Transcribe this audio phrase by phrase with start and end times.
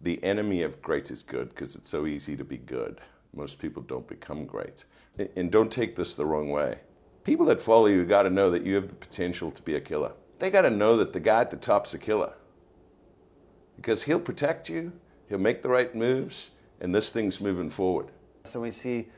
[0.00, 3.00] the enemy of great is good because it's so easy to be good.
[3.34, 4.84] Most people don't become great.
[5.36, 6.78] And don't take this the wrong way.
[7.24, 9.80] People that follow you got to know that you have the potential to be a
[9.80, 10.12] killer.
[10.38, 12.32] They got to know that the guy at the top's a killer
[13.76, 14.92] because he'll protect you,
[15.28, 18.08] he'll make the right moves, and this thing's moving forward.
[18.44, 19.08] So we see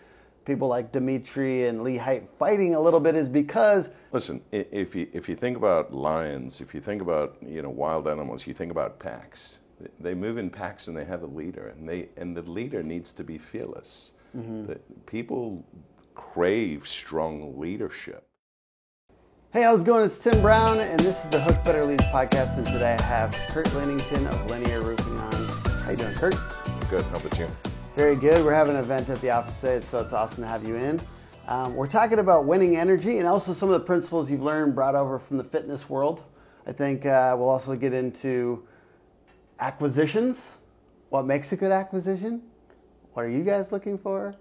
[0.44, 5.08] people like Dimitri and Lee Height fighting a little bit is because listen, if you
[5.12, 8.70] if you think about lions, if you think about you know wild animals, you think
[8.70, 9.58] about packs.
[10.00, 13.12] They move in packs and they have a leader, and they and the leader needs
[13.14, 14.10] to be fearless.
[14.36, 14.66] Mm-hmm.
[14.66, 15.64] The, people
[16.14, 18.26] crave strong leadership.
[19.52, 20.04] Hey, how's it going?
[20.04, 22.56] It's Tim Brown, and this is the Hook Better Leads podcast.
[22.56, 25.32] And today I have Kirt Linington of Linear Roofing on.
[25.82, 26.34] How you doing, Kirt?
[26.88, 27.04] Good.
[27.04, 27.48] How about you?
[27.94, 28.44] Very good.
[28.44, 31.00] We're having an event at the office today, so it's awesome to have you in.
[31.48, 34.94] Um, we're talking about winning energy and also some of the principles you've learned brought
[34.94, 36.22] over from the fitness world.
[36.66, 38.66] I think uh, we'll also get into
[39.62, 40.58] acquisitions.
[41.10, 42.42] What makes a good acquisition?
[43.12, 44.34] What are you guys looking for?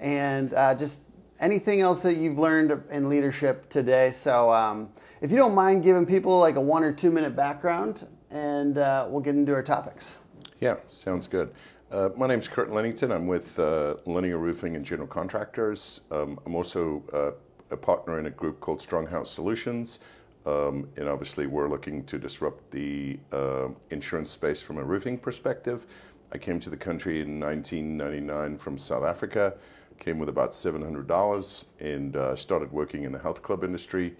[0.00, 1.00] And uh, just
[1.38, 4.10] anything else that you've learned in leadership today.
[4.10, 4.88] So, um,
[5.20, 9.06] if you don't mind giving people like a one or two minute background, and uh,
[9.08, 10.16] we'll get into our topics.
[10.60, 11.54] Yeah, sounds good.
[11.90, 13.12] Uh, my name is Kirt Linington.
[13.12, 16.00] I'm with uh, Linear Roofing and General Contractors.
[16.10, 20.00] Um, I'm also uh, a partner in a group called Stronghouse Solutions.
[20.48, 25.86] Um, and obviously, we're looking to disrupt the uh, insurance space from a roofing perspective.
[26.32, 29.52] I came to the country in 1999 from South Africa,
[29.98, 34.16] came with about $700 and uh, started working in the health club industry.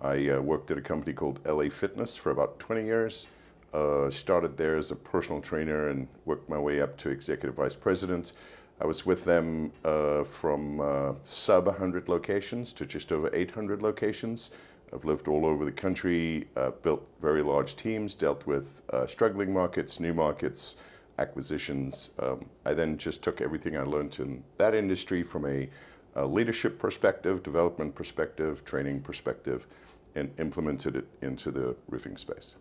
[0.00, 3.28] I uh, worked at a company called LA Fitness for about 20 years.
[3.72, 7.76] Uh, started there as a personal trainer and worked my way up to executive vice
[7.76, 8.32] president.
[8.80, 14.50] I was with them uh, from uh, sub 100 locations to just over 800 locations.
[14.92, 19.52] I've lived all over the country, uh, built very large teams, dealt with uh, struggling
[19.52, 20.76] markets, new markets,
[21.18, 22.10] acquisitions.
[22.18, 25.68] Um, I then just took everything I learned in that industry from a,
[26.14, 29.66] a leadership perspective, development perspective, training perspective,
[30.14, 32.56] and implemented it into the roofing space.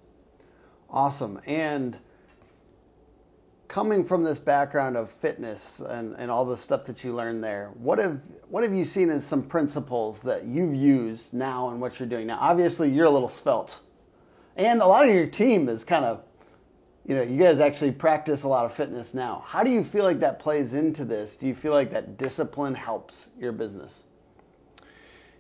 [0.90, 1.40] Awesome.
[1.46, 2.00] And
[3.68, 7.72] coming from this background of fitness and, and all the stuff that you learned there,
[7.76, 12.00] what have what have you seen as some principles that you've used now and what
[12.00, 12.38] you're doing now?
[12.40, 13.80] Obviously, you're a little svelte,
[14.56, 16.24] and a lot of your team is kind of,
[17.06, 19.44] you know, you guys actually practice a lot of fitness now.
[19.46, 21.36] How do you feel like that plays into this?
[21.36, 24.04] Do you feel like that discipline helps your business?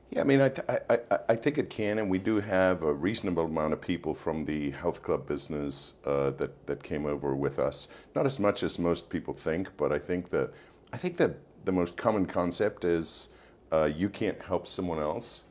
[0.10, 2.82] Yeah, I mean, I, th- I, I, I, think it can, and we do have
[2.84, 7.36] a reasonable amount of people from the health club business uh, that that came over
[7.36, 7.90] with us.
[8.16, 10.54] Not as much as most people think, but I think that
[10.94, 11.36] I think that
[11.66, 13.30] the most common concept is
[13.74, 15.42] uh, you can't help someone else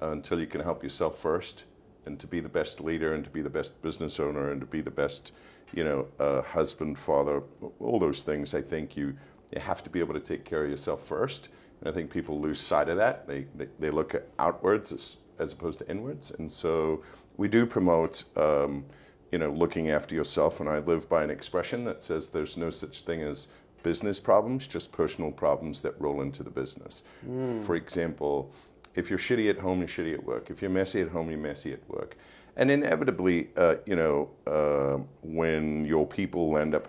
[0.00, 1.64] until you can help yourself first,
[2.06, 4.66] and to be the best leader, and to be the best business owner, and to
[4.66, 5.32] be the best,
[5.74, 7.42] you know, uh, husband, father,
[7.80, 8.54] all those things.
[8.54, 9.16] I think you
[9.50, 11.48] you have to be able to take care of yourself first
[11.84, 13.26] I think people lose sight of that.
[13.26, 16.32] They, they, they look outwards as, as opposed to inwards.
[16.38, 17.02] And so
[17.36, 18.84] we do promote, um,
[19.30, 20.60] you know, looking after yourself.
[20.60, 23.48] And I live by an expression that says there's no such thing as
[23.82, 27.04] business problems, just personal problems that roll into the business.
[27.28, 27.64] Mm.
[27.64, 28.52] For example,
[28.94, 30.50] if you're shitty at home, you're shitty at work.
[30.50, 32.16] If you're messy at home, you're messy at work.
[32.56, 36.88] And inevitably, uh, you know, uh, when your people end up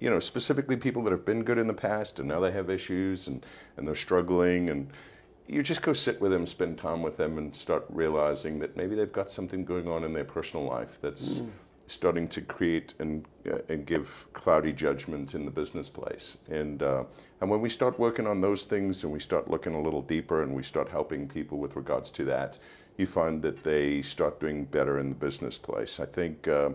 [0.00, 2.70] you know, specifically people that have been good in the past and now they have
[2.70, 3.44] issues and,
[3.76, 4.88] and they're struggling and
[5.46, 8.94] you just go sit with them, spend time with them and start realizing that maybe
[8.94, 11.50] they've got something going on in their personal life that's mm.
[11.86, 16.38] starting to create and, uh, and give cloudy judgment in the business place.
[16.48, 17.04] And, uh,
[17.40, 20.42] and when we start working on those things and we start looking a little deeper
[20.42, 22.58] and we start helping people with regards to that,
[22.96, 26.00] you find that they start doing better in the business place.
[26.00, 26.70] I think, uh,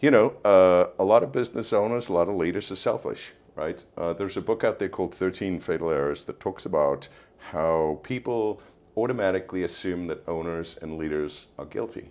[0.00, 3.84] you know, uh, a lot of business owners, a lot of leaders are selfish, right?
[3.98, 7.06] Uh, there's a book out there called 13 Fatal Errors that talks about
[7.38, 8.60] how people
[8.96, 12.10] automatically assume that owners and leaders are guilty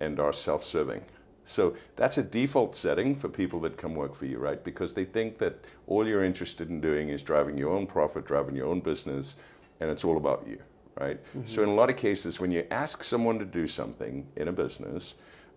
[0.00, 1.02] and are self serving.
[1.44, 4.62] So that's a default setting for people that come work for you, right?
[4.62, 8.56] Because they think that all you're interested in doing is driving your own profit, driving
[8.56, 9.36] your own business,
[9.78, 10.58] and it's all about you,
[10.98, 11.22] right?
[11.22, 11.46] Mm-hmm.
[11.46, 14.52] So in a lot of cases, when you ask someone to do something in a
[14.52, 15.14] business,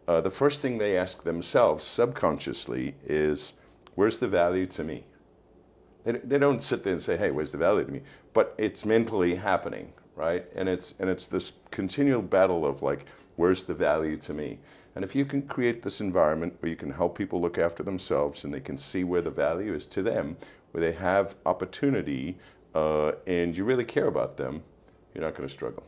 [0.09, 3.53] uh, the first thing they ask themselves subconsciously is,
[3.93, 5.03] where's the value to me?
[6.03, 8.01] They, they don't sit there and say, hey, where's the value to me?
[8.33, 10.47] But it's mentally happening, right?
[10.55, 14.57] And it's, and it's this continual battle of like, where's the value to me?
[14.95, 18.45] And if you can create this environment where you can help people look after themselves
[18.45, 20.35] and they can see where the value is to them,
[20.71, 22.35] where they have opportunity
[22.73, 24.63] uh, and you really care about them,
[25.13, 25.83] you're not going to struggle.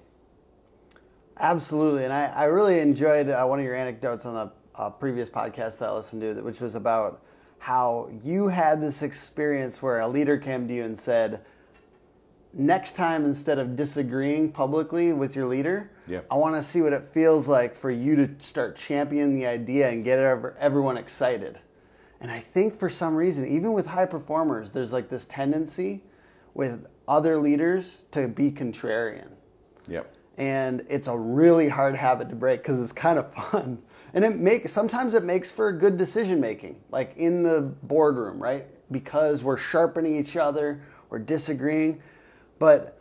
[1.38, 5.30] Absolutely, and I, I really enjoyed uh, one of your anecdotes on the uh, previous
[5.30, 7.22] podcast that I listened to, which was about
[7.60, 11.42] how you had this experience where a leader came to you and said,
[12.54, 16.22] next time instead of disagreeing publicly with your leader, Yeah.
[16.30, 19.90] I want to see what it feels like for you to start championing the idea
[19.90, 21.60] and get everyone excited.
[22.20, 26.04] And I think for some reason, even with high performers, there's like this tendency
[26.54, 29.30] with other leaders to be contrarian.
[29.88, 30.14] Yep.
[30.38, 33.82] And it's a really hard habit to break because it's kind of fun.
[34.14, 38.66] And it makes sometimes it makes for good decision making, like in the boardroom, right?
[38.92, 42.02] Because we're sharpening each other, we're disagreeing.
[42.60, 43.00] But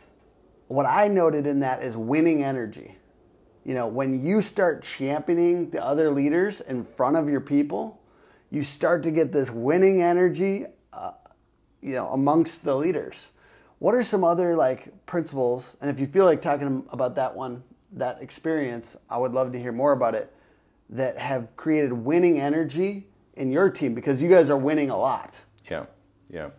[0.67, 2.95] what I noted in that is winning energy.
[3.65, 7.99] You know, when you start championing the other leaders in front of your people,
[8.49, 11.11] you start to get this winning energy, uh,
[11.81, 13.30] you know, amongst the leaders.
[13.81, 15.75] What are some other like principles?
[15.81, 17.63] And if you feel like talking about that one,
[17.93, 20.31] that experience, I would love to hear more about it.
[20.91, 23.07] That have created winning energy
[23.37, 25.39] in your team because you guys are winning a lot.
[25.67, 25.87] Yeah,
[26.29, 26.51] yeah.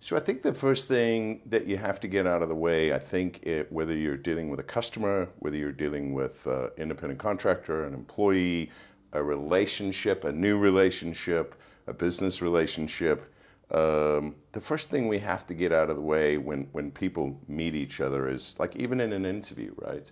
[0.00, 2.92] So I think the first thing that you have to get out of the way,
[2.92, 7.20] I think, it, whether you're dealing with a customer, whether you're dealing with an independent
[7.20, 8.72] contractor, an employee,
[9.12, 11.54] a relationship, a new relationship,
[11.86, 13.32] a business relationship,
[13.70, 17.38] um, the first thing we have to get out of the way when, when people
[17.48, 20.10] meet each other is like even in an interview, right?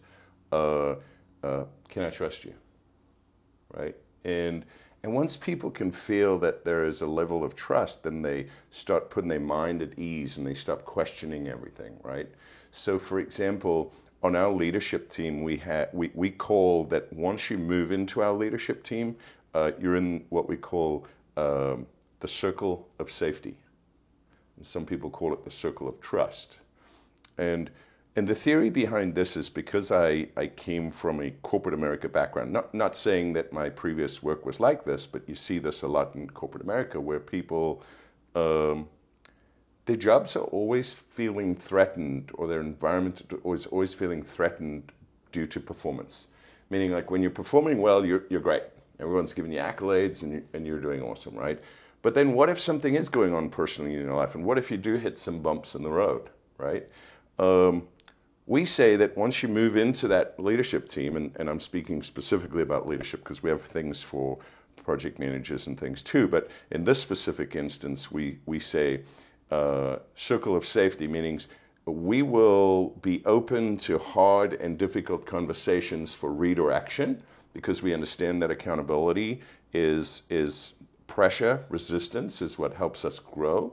[0.51, 0.97] Uh,
[1.43, 2.55] uh, can I trust you?
[3.77, 3.97] Right?
[4.25, 4.65] And
[5.05, 9.11] and once people can feel that there is a level of trust, then they start
[9.11, 12.27] putting their mind at ease and they stop questioning everything, right?
[12.71, 13.93] So, for example,
[14.23, 18.33] on our leadership team, we have we, we call that once you move into our
[18.33, 19.15] leadership team,
[19.55, 21.07] uh, you're in what we call
[21.37, 21.87] um,
[22.21, 23.57] the circle of safety.
[24.57, 26.59] And some people call it the circle of trust.
[27.39, 27.71] And
[28.17, 32.53] and the theory behind this is because I, I came from a corporate America background,
[32.53, 35.89] not, not saying that my previous work was like this, but you see this a
[35.89, 37.83] lot in corporate America where people,
[38.37, 38.89] um,
[39.87, 44.93] their jobs are always feeling threatened or their environment is always feeling threatened
[45.33, 46.29] due to performance.
[46.71, 48.63] Meaning, like when you're performing well, you're, you're great.
[49.01, 51.61] Everyone's giving you accolades and, you, and you're doing awesome, right?
[52.05, 54.35] But then what if something is going on personally in your life?
[54.35, 56.29] And what if you do hit some bumps in the road,
[56.59, 56.87] right?
[57.39, 57.89] Um,
[58.47, 62.61] we say that once you move into that leadership team, and, and I'm speaking specifically
[62.61, 64.37] about leadership because we have things for
[64.85, 69.01] project managers and things too, but in this specific instance, we, we say
[69.51, 71.41] uh, circle of safety, meaning
[71.87, 77.23] we will be open to hard and difficult conversations for read or action
[77.55, 79.41] because we understand that accountability
[79.73, 80.75] is, is
[81.07, 83.73] pressure, resistance is what helps us grow.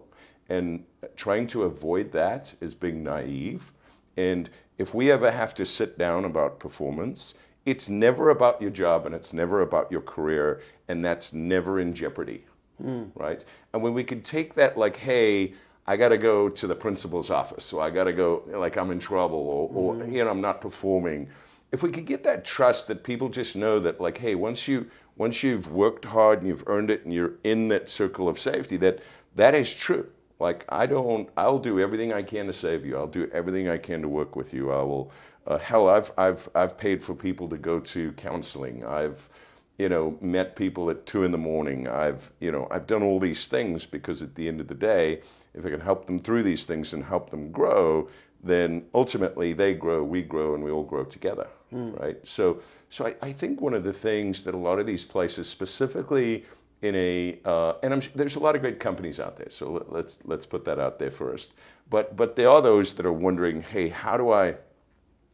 [0.49, 0.83] And
[1.15, 3.71] trying to avoid that is being naive.
[4.17, 7.35] And if we ever have to sit down about performance,
[7.65, 11.93] it's never about your job and it's never about your career, and that's never in
[11.93, 12.43] jeopardy,
[12.83, 13.09] mm.
[13.15, 13.45] right?
[13.73, 15.53] And when we can take that, like, hey,
[15.87, 18.91] I got to go to the principal's office, so I got to go, like, I'm
[18.91, 20.11] in trouble, or, or mm.
[20.11, 21.29] you know, I'm not performing.
[21.71, 24.87] If we could get that trust that people just know that, like, hey, once you
[25.17, 28.77] once you've worked hard and you've earned it, and you're in that circle of safety,
[28.77, 28.99] that
[29.35, 30.07] that is true
[30.41, 32.97] like I don't, I'll do everything I can to save you.
[32.97, 34.71] I'll do everything I can to work with you.
[34.71, 35.11] I will.
[35.45, 38.83] Uh, hell, I've I've I've paid for people to go to counseling.
[38.83, 39.29] I've,
[39.77, 41.87] you know, met people at two in the morning.
[41.87, 45.21] I've you know I've done all these things because at the end of the day,
[45.53, 48.09] if I can help them through these things and help them grow,
[48.43, 51.99] then ultimately they grow, we grow, and we all grow together, mm.
[51.99, 52.17] right?
[52.23, 55.47] So so I, I think one of the things that a lot of these places,
[55.49, 56.45] specifically
[56.81, 59.49] in a uh, and I'm, there's a lot of great companies out there.
[59.49, 61.53] So let, let's let's put that out there first.
[61.89, 64.55] But but there are those that are wondering, hey, how do I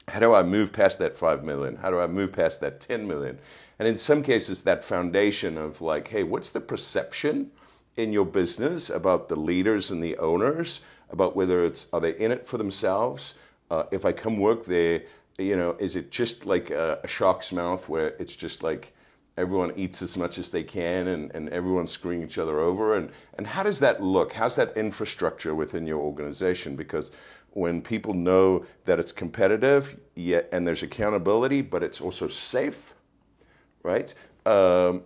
[0.07, 1.75] how do I move past that five million?
[1.75, 3.39] How do I move past that ten million?
[3.79, 7.51] And in some cases, that foundation of like, hey, what's the perception
[7.95, 12.31] in your business about the leaders and the owners about whether it's are they in
[12.31, 13.35] it for themselves?
[13.69, 15.03] Uh, if I come work there,
[15.37, 18.93] you know, is it just like a, a shark's mouth where it's just like
[19.37, 22.95] everyone eats as much as they can and, and everyone's screwing each other over?
[22.95, 24.33] And, and how does that look?
[24.33, 26.75] How's that infrastructure within your organization?
[26.75, 27.11] Because
[27.51, 32.93] when people know that it's competitive yet and there's accountability but it's also safe
[33.83, 34.13] right?
[34.45, 35.03] Um,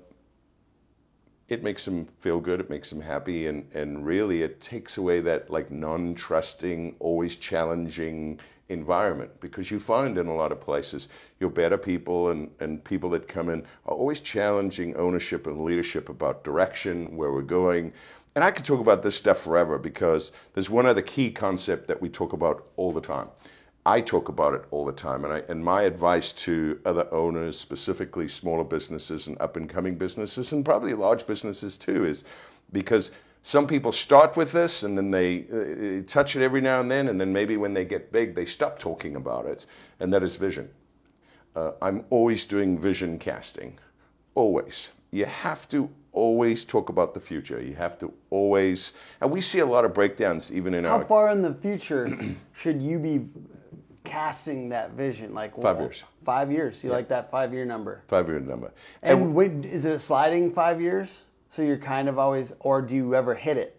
[1.50, 5.20] it makes them feel good it makes them happy and, and really it takes away
[5.22, 8.40] that like non-trusting always challenging
[8.72, 11.08] environment because you find in a lot of places
[11.40, 16.10] your better people and, and people that come in are always challenging ownership and leadership
[16.10, 17.92] about direction, where we're going.
[18.36, 22.02] And I could talk about this stuff forever because there's one other key concept that
[22.02, 23.28] we talk about all the time.
[23.86, 27.60] I talk about it all the time, and, I, and my advice to other owners,
[27.60, 32.24] specifically smaller businesses and up and coming businesses, and probably large businesses too, is
[32.72, 33.12] because
[33.44, 37.08] some people start with this and then they uh, touch it every now and then,
[37.08, 39.66] and then maybe when they get big, they stop talking about it,
[40.00, 40.70] and that is vision.
[41.56, 43.78] Uh, I'm always doing vision casting,
[44.36, 44.90] always.
[45.12, 47.62] You have to always talk about the future.
[47.62, 51.06] You have to always, and we see a lot of breakdowns even in How our
[51.06, 52.08] far in the future
[52.54, 53.28] should you be
[54.04, 55.34] casting that vision?
[55.34, 56.04] Like Five well, years.
[56.24, 56.84] Five years.
[56.84, 58.04] You like that five year number?
[58.08, 58.72] five-year number.
[59.02, 61.24] And wait, is it a sliding five years?
[61.52, 63.78] So you're kind of always, or do you ever hit it?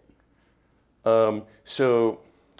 [1.05, 2.19] Um, so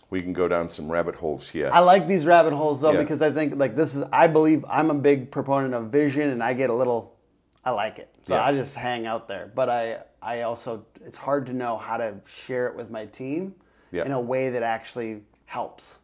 [0.10, 1.70] we can go down some rabbit holes here.
[1.72, 3.00] I like these rabbit holes though Yeah.
[3.00, 6.43] because I think like this is I believe I'm a big proponent of vision and
[6.43, 7.15] I get a little
[7.63, 8.13] I like it.
[8.24, 8.43] So Yeah.
[8.43, 9.51] I just hang out there.
[9.55, 13.55] But I I also it's hard to know how to share it with my team
[13.91, 14.05] Yeah.
[14.05, 16.00] in a way that actually helps.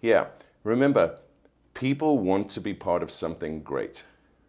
[0.00, 0.26] Yeah.
[0.64, 1.18] Remember,
[1.74, 4.04] people want to be part of something great,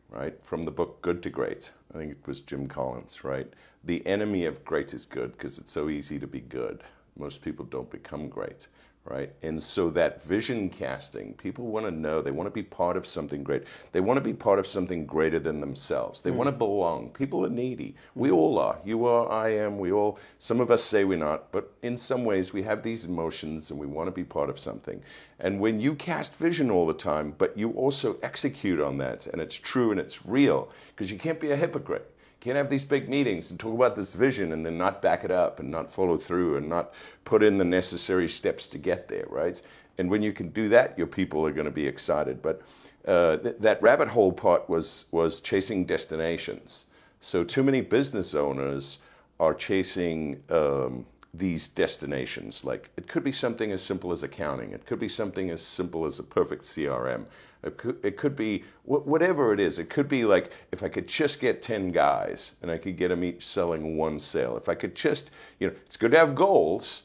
[0.10, 0.36] right?
[0.44, 1.72] From the book Good to Great.
[1.98, 3.52] I think it was Jim Collins, right?
[3.84, 6.84] The enemy of great is good because it's so easy to be good.
[7.18, 8.68] Most people don't become great,
[9.10, 9.32] right?
[9.42, 13.08] And so that vision casting, people want to know, they want to be part of
[13.08, 13.64] something great.
[13.94, 16.22] They want to be part of something greater than themselves.
[16.22, 16.38] They hmm.
[16.38, 17.10] want to belong.
[17.12, 17.96] People are needy.
[18.16, 18.78] We all are.
[18.84, 22.26] You are, I am, we all, some of us say we're not, but in some
[22.26, 25.02] ways we have these emotions and we want to be part of something.
[25.40, 29.42] And when you cast vision all the time, but you also execute on that and
[29.42, 32.12] it's true and it's real, because you can't be a hypocrite.
[32.48, 35.26] You can't have these big meetings and talk about this vision and then not back
[35.26, 36.94] it up and not follow through and not
[37.26, 39.62] put in the necessary steps to get there, right?
[39.98, 42.42] And when you can do that, your people are going to be excited.
[42.42, 42.62] But
[43.04, 46.86] uh, th- that rabbit hole part was was chasing destinations.
[47.20, 49.00] So too many business owners
[49.42, 52.64] are chasing um, these destinations.
[52.64, 54.72] Like it could be something as simple as accounting.
[54.72, 57.26] It could be something as simple as a perfect CRM.
[57.64, 59.80] It could, it could be wh- whatever it is.
[59.80, 63.10] It could be like if I could just get 10 guys and I could get
[63.10, 64.58] them each selling one sale.
[64.58, 67.04] If I could just, you know, it's good to have goals,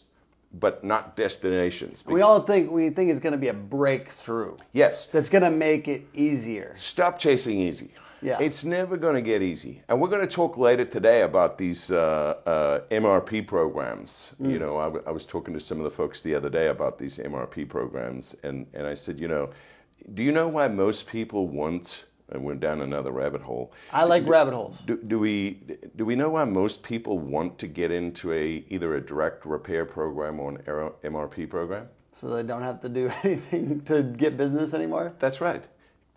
[0.54, 2.04] but not destinations.
[2.06, 5.06] We all think we think it's going to be a breakthrough yes.
[5.06, 6.74] that's going to make it easier.
[6.78, 7.90] Stop chasing easy.
[8.22, 8.38] Yeah.
[8.40, 9.82] It's never going to get easy.
[9.88, 14.32] And we're going to talk later today about these uh, uh, MRP programs.
[14.38, 16.68] You know, I, w- I was talking to some of the folks the other day
[16.68, 19.50] about these MRP programs, and, and I said, you know,
[20.14, 23.72] do you know why most people want, and we're down another rabbit hole.
[23.92, 24.78] I like rabbit holes.
[24.86, 25.60] Do, do we
[25.96, 29.84] do we know why most people want to get into a either a direct repair
[29.84, 30.58] program or an
[31.04, 31.88] MRP program?
[32.20, 35.14] So they don't have to do anything to get business anymore.
[35.18, 35.66] That's right.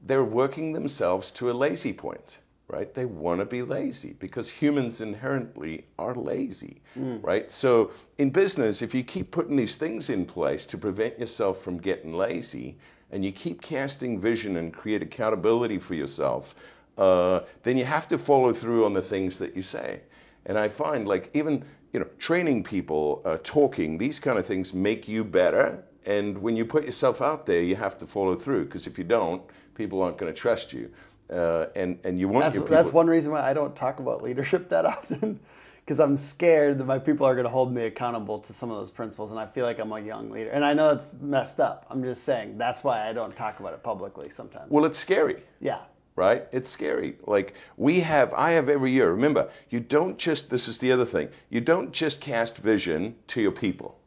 [0.01, 2.37] They're working themselves to a lazy point,
[2.67, 2.93] right?
[2.93, 7.17] They want to be lazy because humans inherently are lazy, hmm.
[7.21, 7.49] right?
[7.49, 11.77] So in business, if you keep putting these things in place to prevent yourself from
[11.77, 12.77] getting lazy,
[13.15, 16.53] and you keep casting vision and create accountability for yourself,
[16.97, 20.01] uh, then you have to follow through on the things that you say.
[20.47, 24.73] And I find like even you know training people, uh, talking, these kind of things
[24.73, 25.81] make you better.
[26.05, 29.05] And when you put yourself out there, you have to follow through because if you
[29.05, 29.41] don't,
[29.75, 30.91] people aren't going to trust you.
[31.29, 32.75] Uh, and and you want That's your people.
[32.75, 35.39] that's one reason why I don't talk about leadership that often,
[35.85, 38.77] because I'm scared that my people are going to hold me accountable to some of
[38.77, 40.49] those principles, and I feel like I'm a young leader.
[40.49, 41.85] And I know it's messed up.
[41.91, 44.71] I'm just saying that's why I don't talk about it publicly sometimes.
[44.71, 45.43] well, it's scary.
[45.59, 45.81] Yeah.
[46.15, 46.47] right?
[46.51, 47.17] It's scary.
[47.27, 49.11] Like we have, I have every year.
[49.11, 53.41] Remember, you don't just, this is the other thing, you don't just cast vision to
[53.41, 53.99] your people.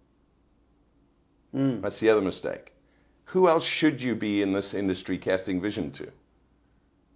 [1.54, 1.80] Mm.
[1.80, 2.72] That's the other mistake.
[3.26, 6.10] Who else should you be in this industry casting vision to?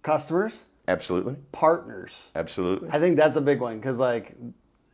[0.03, 1.35] Customers, Absolutely.
[1.51, 2.27] partners.
[2.35, 2.89] Absolutely.
[2.91, 4.35] I think that's a big one because, like,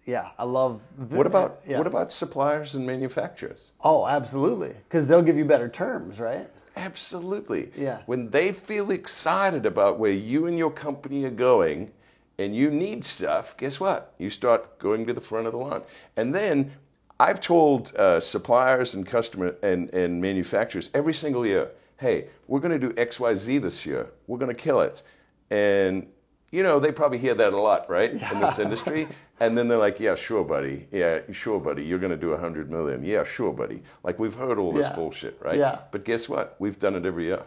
[0.05, 0.81] yeah, I love.
[1.09, 1.77] What about yeah.
[1.77, 3.71] what about suppliers and manufacturers?
[3.83, 6.49] Oh, absolutely, because they'll give you better terms, right?
[6.75, 7.71] Absolutely.
[7.75, 8.01] Yeah.
[8.05, 11.91] When they feel excited about where you and your company are going
[12.37, 14.13] and you need stuff, guess what?
[14.17, 15.81] You start going to the front of the line.
[16.15, 16.71] And then
[17.19, 22.79] I've told uh, suppliers and customer and, and manufacturers every single year, hey, we're going
[22.79, 24.07] to do XYZ this year.
[24.27, 25.03] We're going to kill it.
[25.51, 26.07] And
[26.51, 28.11] you know, they probably hear that a lot, right?
[28.11, 29.07] In this industry.
[29.39, 30.87] And then they're like, yeah, sure, buddy.
[30.91, 31.83] Yeah, sure, buddy.
[31.83, 33.03] You're going to do a 100 million.
[33.03, 33.83] Yeah, sure, buddy.
[34.03, 34.95] Like, we've heard all this Yeah.
[34.95, 35.57] bullshit, right?
[35.57, 35.79] Yeah.
[35.91, 36.55] But guess what?
[36.59, 37.43] We've done it every year.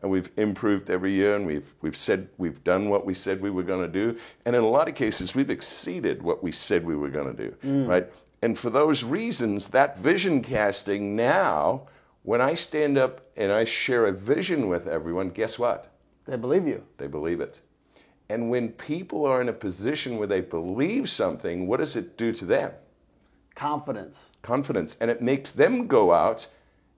[0.00, 3.50] And we've improved every year and we've, we've said we've done what we said we
[3.50, 4.18] were going to do.
[4.44, 7.50] And in a lot of cases, we've exceeded what we said we were going to
[7.50, 7.86] do, mm.
[7.86, 8.12] right?
[8.42, 11.86] And for those reasons, that vision casting now,
[12.24, 15.91] when I stand up and I share a vision with everyone, guess what?
[16.26, 16.82] They believe you.
[16.98, 17.60] They believe it.
[18.28, 22.32] And when people are in a position where they believe something, what does it do
[22.32, 22.72] to them?
[23.54, 24.18] Confidence.
[24.42, 24.96] Confidence.
[25.00, 26.46] And it makes them go out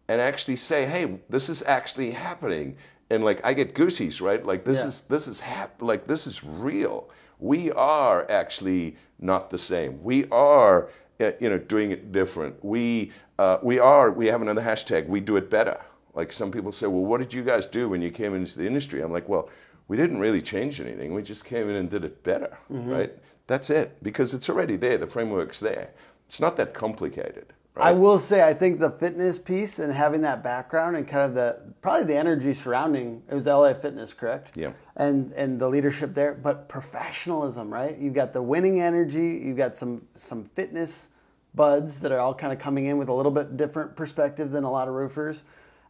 [0.09, 2.76] and actually say, hey, this is actually happening.
[3.11, 4.45] And like I get goosies, right?
[4.45, 4.88] Like this Yeah.
[4.88, 7.11] is this is hap- like this is real.
[7.40, 10.02] we are actually not the same.
[10.02, 10.88] We are,
[11.21, 12.64] uh, you know, doing it different.
[12.64, 15.78] We, uh, we are, we have another hashtag, we do it better.
[16.14, 18.66] Like some people say, well, what did you guys do when you came into the
[18.66, 19.02] industry?
[19.02, 19.49] I'm like, well,
[19.88, 21.12] we didn't really change anything.
[21.12, 22.88] We just came in and did it better, mm-hmm.
[22.88, 23.12] right?
[23.47, 24.97] That's it, because it's already there.
[24.97, 25.90] The framework's there.
[26.26, 27.52] It's not that complicated.
[27.75, 27.88] Right?
[27.88, 31.35] I will say, I think the fitness piece and having that background and kind of
[31.35, 34.56] the probably the energy surrounding it was LA Fitness, correct?
[34.56, 34.73] Yeah.
[34.94, 37.99] And and the leadership there, but professionalism, right?
[37.99, 39.42] You've got the winning energy.
[39.44, 41.09] You've got some some fitness
[41.56, 44.62] buds that are all kind of coming in with a little bit different perspective than
[44.62, 45.42] a lot of roofers,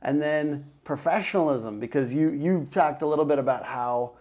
[0.04, 4.12] and then professionalism because you you've talked a little bit about how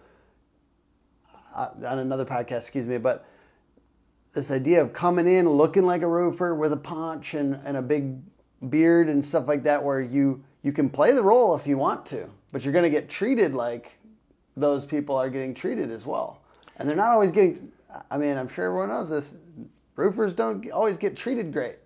[1.54, 3.26] uh, on another podcast, excuse me, but
[4.32, 7.82] this idea of coming in looking like a roofer with a paunch and, and a
[7.82, 8.16] big
[8.68, 12.04] beard and stuff like that where you you can play the role if you want
[12.06, 13.92] to but you're going to get treated like
[14.56, 16.40] those people are getting treated as well.
[16.76, 17.70] And they're not always getting
[18.10, 19.36] i mean i'm sure everyone knows this
[19.94, 21.76] roofers don't always get treated great.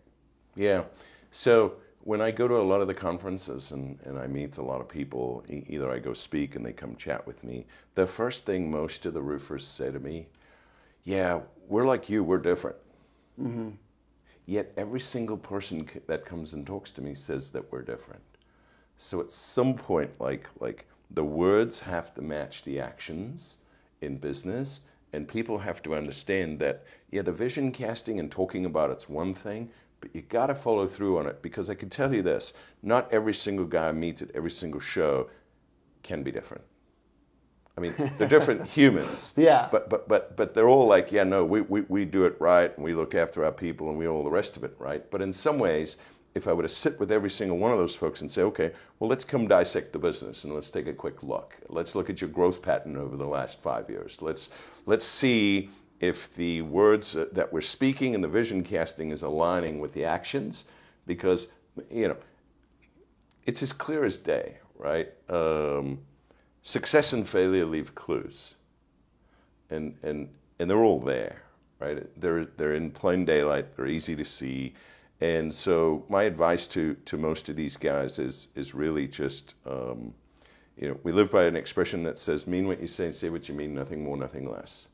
[0.57, 0.85] Yeah.
[1.31, 4.63] So when i go to a lot of the conferences and, and i meet a
[4.63, 8.47] lot of people either i go speak and they come chat with me the first
[8.47, 10.27] thing most of the roofers say to me
[11.09, 12.77] yeah, we're like you, we're different.
[13.41, 13.71] Mm-hmm.
[14.45, 18.21] Yet every single person that comes and talks to me says that we're different.
[18.99, 23.57] So at some point, like like the words have to match the actions
[24.03, 24.83] in business,
[25.15, 29.33] and people have to understand that yeah, the vision casting and talking about it's one
[29.33, 32.53] thing, but you got to follow through on it because I can tell you this:
[32.83, 35.29] not every single guy I meet at every single show
[36.03, 36.65] can be different.
[37.77, 39.33] I mean, they're different humans.
[39.37, 39.69] Yeah.
[39.71, 42.75] But but but but they're all like, yeah, no, we, we, we do it right
[42.75, 45.09] and we look after our people and we all the rest of it, right?
[45.13, 45.97] But in some ways,
[46.35, 48.73] if I were to sit with every single one of those folks and say, okay,
[48.99, 51.55] well, let's come dissect the business and let's take a quick look.
[51.69, 54.19] Let's look at your growth pattern over the last five years.
[54.21, 54.51] Let's
[54.87, 59.93] let's see if the words that we're speaking and the vision casting is aligning with
[59.93, 60.65] the actions,
[61.07, 61.49] because
[61.91, 62.17] you know,
[63.47, 65.13] it's as clear as day, right?
[65.29, 65.99] Um,
[66.63, 68.55] success and failure leave clues,
[69.71, 71.43] and and and they're all there,
[71.81, 72.07] right?
[72.21, 73.77] They're they're in plain daylight.
[73.77, 74.75] They're easy to see,
[75.21, 79.55] and so my advice to to most of these guys is is really just.
[79.67, 80.15] Um,
[80.81, 83.49] you know, we live by an expression that says, mean what you say, say what
[83.49, 84.87] you mean, nothing more, nothing less.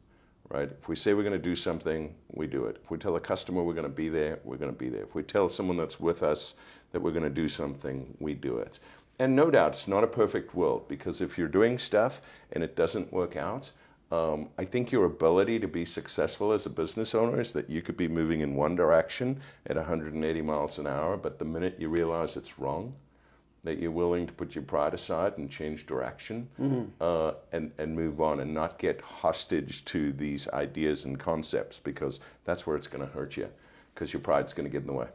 [0.51, 0.71] Right?
[0.71, 2.79] If we say we're going to do something, we do it.
[2.83, 5.03] If we tell a customer we're going to be there, we're going to be there.
[5.03, 6.55] If we tell someone that's with us
[6.93, 8.79] that we're going to do something, we do it.
[9.19, 12.21] And no doubt, it's not a perfect world because if you're doing stuff
[12.53, 13.71] and it doesn't work out,
[14.11, 17.83] um, I think your ability to be successful as a business owner is that you
[17.83, 21.89] could be moving in one direction at 180 miles an hour, but the minute you
[21.89, 22.95] realize it's wrong,
[23.65, 26.85] that you're willing to put your pride aside and change direction mm-hmm.
[27.01, 32.21] uh, and, and move on and not get hostage to these ideas and concepts because
[32.45, 33.49] that's where it's going to hurt you
[33.95, 35.09] because your pride's going to get in the way.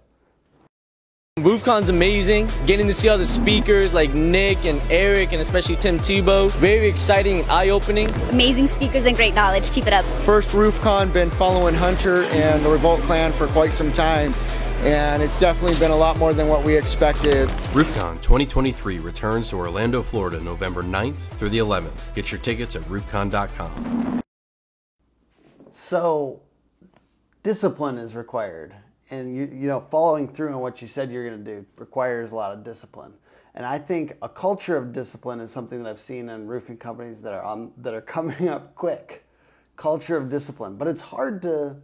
[1.38, 2.50] RoofCon's amazing.
[2.66, 6.52] Getting to see all the speakers like Nick and Eric and especially Tim Tebow.
[6.52, 8.12] Very exciting and eye-opening.
[8.30, 9.72] Amazing speakers and great knowledge.
[9.72, 10.04] Keep it up.
[10.26, 14.34] First RoofCon, been following Hunter and the Revolt Clan for quite some time.
[14.82, 17.50] And it's definitely been a lot more than what we expected.
[17.74, 22.14] RoofCon 2023 returns to Orlando, Florida, November 9th through the 11th.
[22.16, 24.22] Get your tickets at roofcon.com.
[25.72, 26.42] So,
[27.44, 28.76] discipline is required
[29.12, 32.32] and you, you know following through on what you said you're going to do requires
[32.32, 33.14] a lot of discipline
[33.56, 37.22] and i think a culture of discipline is something that i've seen in roofing companies
[37.22, 39.26] that are on that are coming up quick
[39.76, 41.76] culture of discipline but it's hard to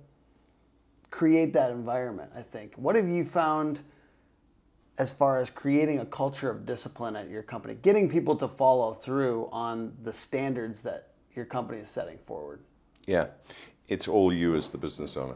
[1.16, 3.80] create that environment i think what have you found
[4.98, 8.94] as far as creating a culture of discipline at your company getting people to follow
[8.94, 12.60] through on the standards that your company is setting forward
[13.06, 13.28] yeah
[13.88, 15.36] it's all you as the business owner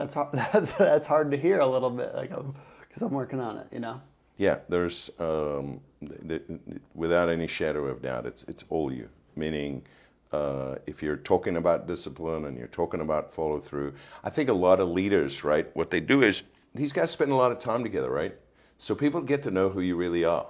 [0.00, 3.40] that's hard, that's that's hard to hear a little bit, like because I'm, I'm, working
[3.40, 4.00] on it, you know.
[4.38, 9.08] Yeah, there's um, the, the, without any shadow of doubt, it's it's all you.
[9.36, 9.82] Meaning,
[10.32, 14.54] uh, if you're talking about discipline and you're talking about follow through, I think a
[14.54, 15.74] lot of leaders, right?
[15.74, 16.42] What they do is
[16.74, 18.34] these guys spend a lot of time together, right?
[18.78, 20.46] So people get to know who you really are,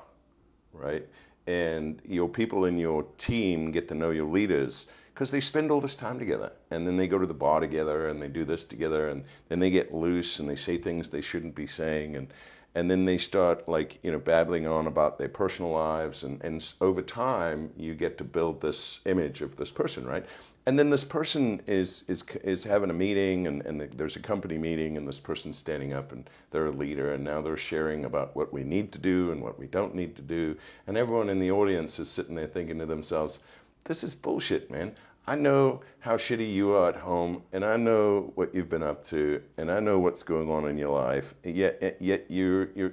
[0.72, 1.06] right?
[1.46, 5.80] And your people in your team get to know your leaders because they spend all
[5.80, 8.64] this time together and then they go to the bar together and they do this
[8.64, 12.28] together and then they get loose and they say things they shouldn't be saying and
[12.74, 16.22] and then they start like you know babbling on about their personal lives.
[16.24, 20.24] And and over time you get to build this image of this person right?
[20.66, 23.46] And then this person is is is having a meeting.
[23.46, 24.96] And, and there's a company meeting.
[24.96, 26.12] And this person's standing up.
[26.12, 27.14] And they're a leader.
[27.14, 30.14] And now they're sharing about what we need to do and what we don't need
[30.16, 30.56] to do.
[30.86, 33.40] And everyone in the audience is sitting there thinking to themselves
[33.84, 34.94] this is bullshit, man.
[35.26, 39.04] I know how shitty you are at home, and I know what you've been up
[39.06, 41.34] to, and I know what's going on in your life.
[41.44, 42.92] Yet, yet you're you're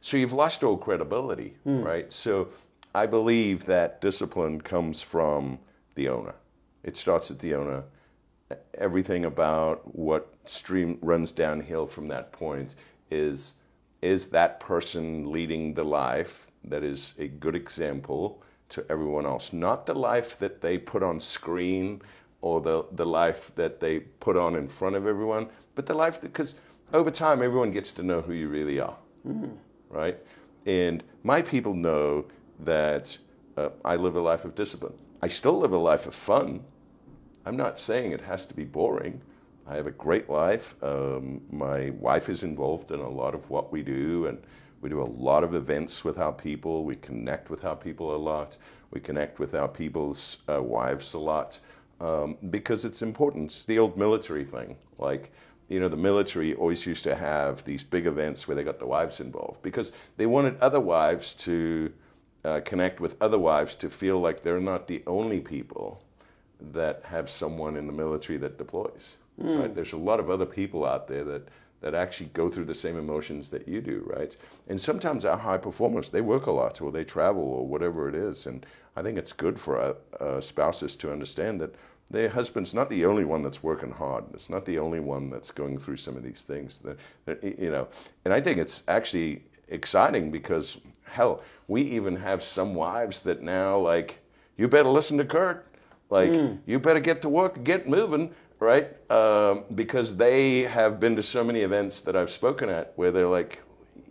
[0.00, 1.82] so you've lost all credibility, hmm.
[1.82, 2.12] right?
[2.12, 2.48] So
[2.94, 5.58] I believe that discipline comes from
[5.96, 6.34] the owner.
[6.82, 7.82] It starts at the owner.
[8.74, 12.76] Everything about what stream runs downhill from that point
[13.10, 13.54] is
[14.02, 19.86] is that person leading the life that is a good example to everyone else, not
[19.86, 22.02] the life that they put on screen
[22.40, 26.20] or the, the life that they put on in front of everyone, but the life
[26.20, 26.54] that, because
[26.92, 28.96] over time everyone gets to know who you really are,
[29.90, 30.18] right?
[30.66, 32.24] And my people know
[32.60, 33.16] that
[33.56, 34.94] uh, I live a life of discipline.
[35.22, 36.62] I still live a life of fun.
[37.44, 39.20] I'm not saying it has to be boring.
[39.68, 40.74] I have a great life.
[40.82, 44.38] Um, my wife is involved in a lot of what we do, and
[44.80, 46.84] we do a lot of events with our people.
[46.84, 48.56] We connect with our people a lot.
[48.90, 51.58] We connect with our people's uh, wives a lot
[52.00, 53.46] um, because it's important.
[53.46, 54.76] It's the old military thing.
[54.98, 55.32] Like,
[55.68, 58.86] you know, the military always used to have these big events where they got the
[58.86, 61.92] wives involved because they wanted other wives to
[62.44, 66.02] uh, connect with other wives to feel like they're not the only people
[66.72, 69.16] that have someone in the military that deploys.
[69.38, 69.74] Right?
[69.74, 71.48] There's a lot of other people out there that
[71.80, 74.36] that actually go through the same emotions that you do, right?
[74.68, 78.14] And sometimes our high performers they work a lot or they travel or whatever it
[78.14, 81.74] is, and I think it's good for uh, uh, spouses to understand that
[82.10, 84.24] their husband's not the only one that's working hard.
[84.32, 86.78] It's not the only one that's going through some of these things.
[86.78, 87.88] That, that you know,
[88.24, 93.76] and I think it's actually exciting because hell, we even have some wives that now
[93.78, 94.18] like
[94.56, 95.66] you better listen to Kirt.
[96.08, 96.32] Like,
[96.66, 98.88] you better get to work, get moving, right?
[99.10, 103.28] Um, because they have been to so many events that I've spoken at where they're
[103.28, 103.62] like,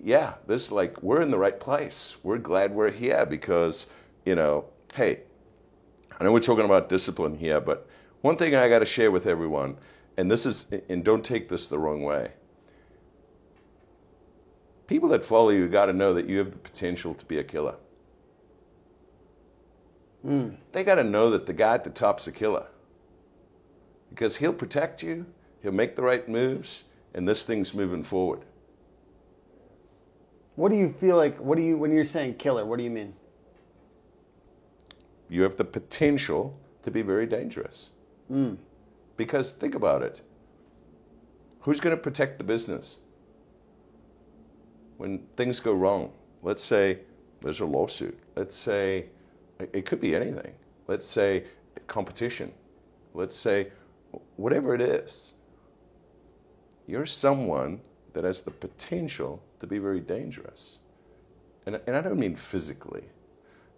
[0.04, 2.18] yeah, this like we're in the right place.
[2.24, 3.88] We're glad we're here because,
[4.26, 5.22] you know, hey,
[6.20, 7.88] I know we're talking about discipline here, but
[8.22, 9.78] one thing I got to share with everyone,
[10.18, 12.32] and this is, and don't take this the wrong way.
[14.88, 17.44] People that follow you got to know that you have the potential to be a
[17.44, 17.76] killer.
[20.72, 22.68] They got to know that the guy at the top's a killer
[24.16, 25.26] because he'll protect you,
[25.62, 28.46] he'll make the right moves, and this thing's moving forward.
[30.56, 31.38] What do you feel like?
[31.38, 32.66] What do you when you're saying killer?
[32.66, 33.14] What do you mean?
[35.28, 37.90] You have the potential to be very dangerous.
[38.30, 38.54] Hmm.
[39.18, 40.22] Because think about it
[41.60, 42.98] who's going to protect the business
[44.98, 46.14] when things go wrong?
[46.42, 47.00] Let's say
[47.42, 48.18] there's a lawsuit.
[48.38, 49.08] Let's say
[49.60, 50.54] it it could be anything.
[50.88, 51.44] Let's say
[51.88, 52.54] competition.
[53.14, 53.72] Let's say
[54.36, 55.34] whatever it is.
[56.88, 57.80] You're someone
[58.14, 60.80] that has the potential to be very dangerous.
[61.66, 63.04] And, and I don't mean physically.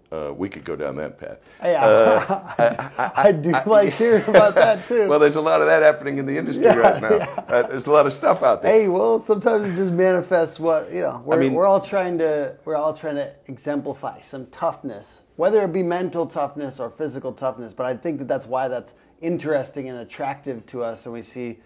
[0.10, 1.40] Uh, we could go down that path.
[1.62, 2.54] Yeah,
[3.14, 5.10] I, do like hearing about that too.
[5.10, 7.10] Well, there's a lot of that happening in the industry right now.
[7.10, 8.72] Uh, there's a lot of stuff out there.
[8.72, 11.22] Hey, well, sometimes it just manifests what you know.
[11.26, 15.74] We're, mean- we're all trying to we're all trying to exemplify some toughness, whether it
[15.74, 17.74] be mental toughness or physical toughness.
[17.74, 21.60] But I think that that's why that's interesting and attractive to us, and we see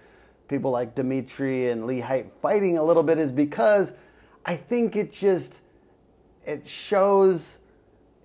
[0.47, 3.93] people like Dimitri and Lee Height fighting a little bit, is because
[4.45, 5.61] I think it just
[6.45, 7.59] it shows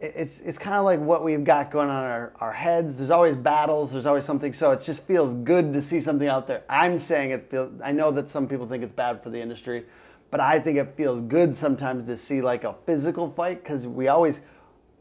[0.00, 2.98] it's it's kind of like what we've got going on our, our heads.
[2.98, 3.92] There's always battles.
[3.92, 4.52] There's always something.
[4.52, 6.64] So it just feels good to see something out there.
[6.68, 7.72] I'm saying it feels.
[7.82, 9.84] I know that some people think it's bad for the industry,
[10.30, 14.08] but I think it feels good sometimes to see like a physical fight because we
[14.08, 14.40] always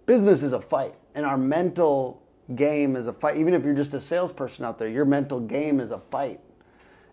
[0.05, 2.21] business is a fight and our mental
[2.53, 3.37] game is a fight.
[3.37, 6.39] Even if you're just a salesperson out there, your mental game is a fight,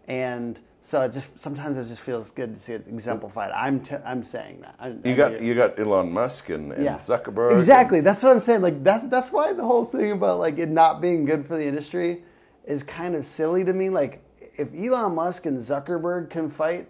[0.07, 3.53] and so it just sometimes it just feels good to see it exemplified.
[3.53, 4.75] I'm t- I'm saying that.
[4.81, 7.55] I, You I got you got Elon Musk and, and Zuckerberg.
[7.55, 8.01] Exactly.
[8.01, 8.63] That's what I'm saying.
[8.63, 11.65] Like that's that's why the whole thing about like it not being good for the
[11.65, 12.25] industry
[12.65, 13.91] is kind of silly to me.
[13.91, 14.25] Like
[14.57, 16.89] if Elon Musk and Zuckerberg can fight,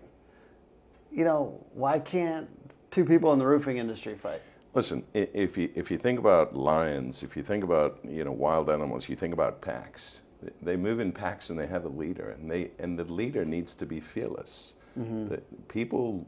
[1.12, 2.48] you know, why can't
[2.90, 4.40] two people in the roofing industry fight?
[4.74, 8.70] Listen, if you if you think about lions, if you think about you know wild
[8.70, 10.20] animals, you think about packs.
[10.60, 13.74] They move in packs and they have a leader, and they and the leader needs
[13.76, 14.72] to be fearless.
[14.98, 15.28] Mm-hmm.
[15.28, 16.26] The, people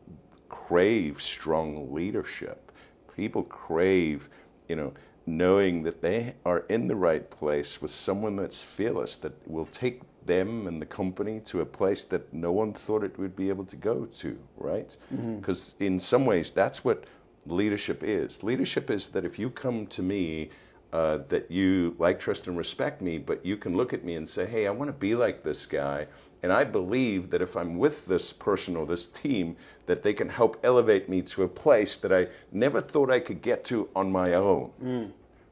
[0.49, 2.71] crave strong leadership.
[3.17, 4.29] People crave,
[4.69, 4.93] you know,
[5.27, 10.03] knowing that they are in the right place with someone that's fearless, that will take
[10.27, 13.65] them and the company to a place that no one thought it would be able
[13.65, 14.97] to go to, right?
[15.15, 15.39] Mm-hmm.
[15.39, 17.05] Because in some ways, that's what
[17.47, 18.43] leadership is.
[18.43, 20.51] Leadership is that if you come to me,
[20.93, 24.29] uh, that you like, trust, and respect me, but you can look at me and
[24.29, 26.07] say, hey, I want to be like this guy.
[26.43, 30.29] And I believe that if I'm with this person or this team, that they can
[30.29, 34.13] help elevate me to a place that I never thought I could get to on
[34.13, 34.71] my own.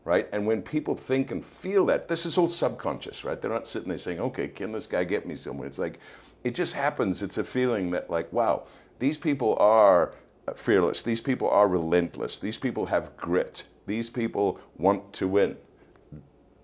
[0.05, 0.29] right?
[0.33, 3.41] And when people think and feel that, this is all subconscious, right?
[3.41, 5.67] They're not sitting there saying, okay, can this guy get me somewhere?
[5.69, 6.01] It's like,
[6.45, 7.23] it just happens.
[7.23, 8.65] It's a feeling that, like, wow,
[8.99, 10.13] these people are
[10.57, 11.03] fearless.
[11.03, 12.39] These people are relentless.
[12.39, 13.65] These people have grit.
[13.87, 15.57] These people want to win.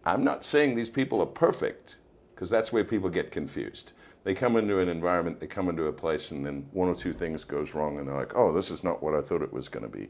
[0.05, 1.97] I'm not saying these people are perfect,
[2.35, 3.93] because that's where people get confused.
[4.25, 7.13] They come into an environment, they come into a place, and then one or two
[7.13, 9.69] things goes wrong, and they're like, "Oh, this is not what I thought it was
[9.69, 10.09] going to be."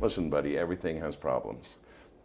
[0.00, 1.76] Listen, buddy, everything has problems,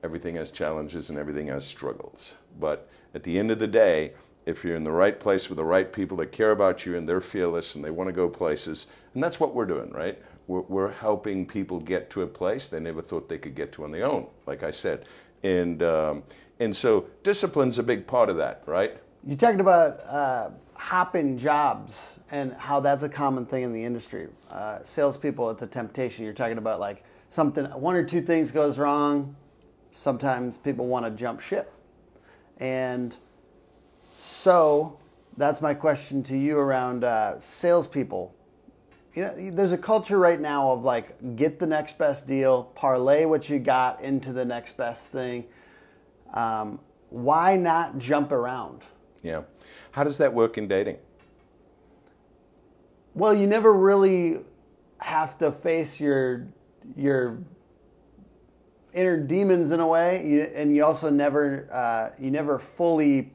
[0.03, 2.35] everything has challenges, and everything has struggles.
[2.59, 4.13] But at the end of the day,
[4.45, 7.07] if you're in the right place with the right people that care about you and
[7.07, 10.21] they're fearless and they want to go places, and that's what we're doing, right?
[10.47, 13.83] We're, we're helping people get to a place they never thought they could get to
[13.83, 15.05] on their own, like I said,
[15.43, 16.23] and um,
[16.59, 18.97] and so discipline's a big part of that, right?
[19.25, 21.97] You talked about uh, hopping jobs
[22.31, 24.27] and how that's a common thing in the industry.
[24.49, 26.23] Uh, salespeople, it's a temptation.
[26.25, 29.35] You're talking about like something, one or two things goes wrong.
[29.91, 31.73] Sometimes people want to jump ship,
[32.57, 33.15] and
[34.17, 34.97] so
[35.37, 38.33] that's my question to you around uh, salespeople.
[39.13, 43.25] You know, there's a culture right now of like get the next best deal, parlay
[43.25, 45.45] what you got into the next best thing.
[46.33, 48.83] Um, why not jump around?
[49.21, 49.41] Yeah.
[49.91, 50.97] How does that work in dating?
[53.13, 54.39] Well, you never really
[54.99, 56.47] have to face your
[56.95, 57.37] your
[58.93, 63.33] inner demons in a way, you, and you also never uh, you never fully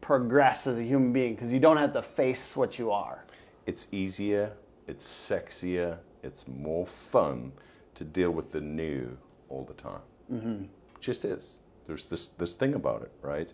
[0.00, 3.24] progress as a human being because you don't have to face what you are.
[3.66, 4.52] It's easier,
[4.88, 7.52] it's sexier, it's more fun
[7.94, 9.16] to deal with the new
[9.48, 10.00] all the time.
[10.32, 10.64] Mm-hmm.
[11.00, 11.58] Just is.
[11.86, 13.52] There's this this thing about it, right?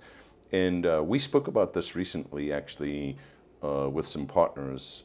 [0.53, 3.17] And uh, we spoke about this recently, actually,
[3.63, 5.03] uh, with some partners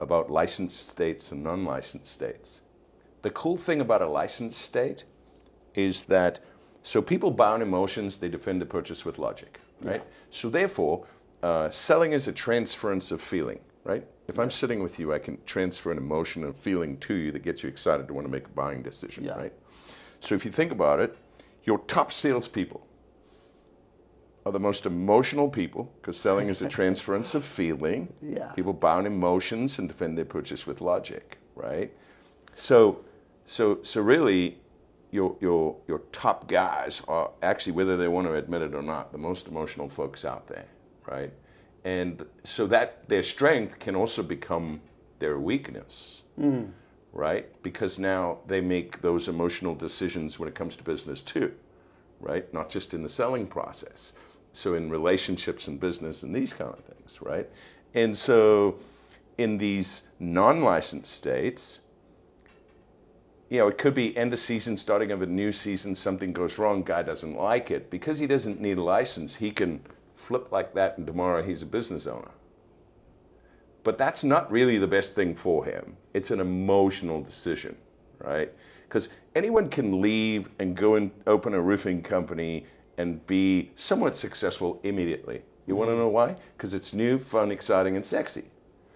[0.00, 2.60] about licensed states and non licensed states.
[3.22, 5.04] The cool thing about a licensed state
[5.74, 6.40] is that
[6.82, 10.02] so people bound emotions, they defend the purchase with logic, right?
[10.04, 10.12] Yeah.
[10.30, 11.06] So therefore,
[11.42, 14.06] uh, selling is a transference of feeling, right?
[14.28, 17.42] If I'm sitting with you, I can transfer an emotion and feeling to you that
[17.42, 19.38] gets you excited to want to make a buying decision, yeah.
[19.38, 19.52] right?
[20.20, 21.16] So if you think about it,
[21.64, 22.86] your top salespeople
[24.44, 28.12] are the most emotional people because selling is a transference of feeling.
[28.22, 28.48] Yeah.
[28.52, 31.92] People bound emotions and defend their purchase with logic, right?
[32.54, 33.04] So,
[33.46, 34.58] so, so really,
[35.10, 39.12] your your your top guys are actually, whether they want to admit it or not,
[39.12, 40.66] the most emotional folks out there,
[41.06, 41.32] right?
[41.84, 44.80] And so that their strength can also become
[45.18, 46.70] their weakness, mm.
[47.12, 47.46] right?
[47.62, 51.52] Because now they make those emotional decisions when it comes to business too,
[52.20, 52.52] right?
[52.52, 54.12] Not just in the selling process
[54.52, 57.48] so in relationships and business and these kind of things, right?
[57.94, 58.78] And so
[59.38, 61.80] in these non-licensed states,
[63.48, 66.58] you know, it could be end of season, starting of a new season, something goes
[66.58, 67.88] wrong, guy doesn't like it.
[67.88, 69.80] Because he doesn't need a license, he can
[70.18, 72.30] flip like that and tomorrow he's a business owner.
[73.84, 75.96] But that's not really the best thing for him.
[76.12, 77.76] It's an emotional decision,
[78.18, 78.52] right?
[78.86, 82.66] Because anyone can leave and go and open a roofing company
[82.98, 85.42] and be somewhat successful immediately.
[85.66, 86.36] You want to know why?
[86.56, 88.44] Because it's new, fun, exciting, and sexy.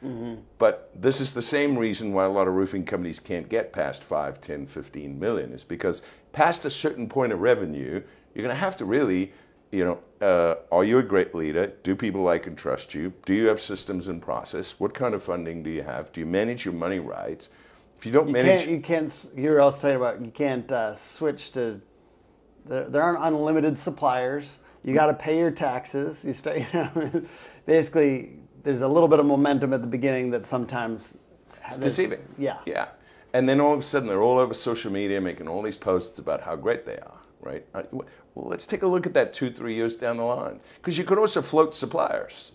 [0.04, 0.40] Mm-hmm.
[0.58, 4.02] But this is the same reason why a lot of roofing companies can't get past
[4.02, 8.02] 5, 10, 15 million, is because past a certain point of revenue,
[8.34, 9.32] you're going to have to really,
[9.72, 11.72] you know, uh, are you a great leader?
[11.82, 13.12] Do people like and trust you?
[13.26, 14.78] Do you have systems and process?
[14.78, 16.12] What kind of funding do you have?
[16.12, 17.46] Do you manage your money right?
[17.98, 19.26] If you don't you manage, can't, you can't.
[19.34, 21.80] You're also saying about you can't uh, switch to
[22.66, 24.58] there, there aren't unlimited suppliers.
[24.84, 26.24] You got to pay your taxes.
[26.24, 27.24] You start, you know,
[27.66, 31.14] basically, there's a little bit of momentum at the beginning that sometimes
[31.66, 32.20] it's deceiving.
[32.38, 32.58] Yeah.
[32.66, 32.88] Yeah.
[33.34, 36.18] And then all of a sudden, they're all over social media making all these posts
[36.18, 37.64] about how great they are, right?
[38.34, 40.60] Well, let's take a look at that two, three years down the line.
[40.76, 42.52] Because you could also float suppliers.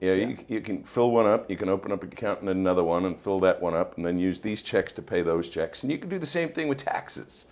[0.00, 0.26] Yeah, yeah.
[0.28, 3.04] You, you can fill one up, you can open up an account in another one
[3.04, 5.82] and fill that one up, and then use these checks to pay those checks.
[5.82, 7.46] And you can do the same thing with taxes.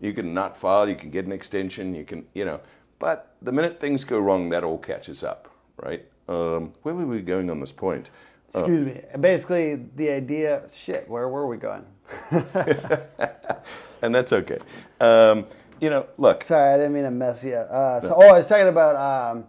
[0.00, 2.60] You can not file, you can get an extension, you can, you know.
[3.00, 5.52] But the minute things go wrong, that all catches up,
[5.82, 6.04] right?
[6.28, 8.10] Um, where were we going on this point?
[8.54, 9.20] Uh, Excuse uh, me.
[9.20, 11.84] Basically, the idea, shit, where were we going?
[14.02, 14.58] and that's okay.
[15.00, 15.46] Um,
[15.80, 16.44] you know, look.
[16.44, 17.68] Sorry, I didn't mean to mess you up.
[17.70, 18.16] Uh, so, no.
[18.16, 18.96] oh, I was talking about
[19.36, 19.44] um,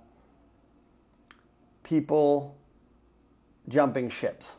[1.83, 2.57] people
[3.67, 4.53] jumping ships.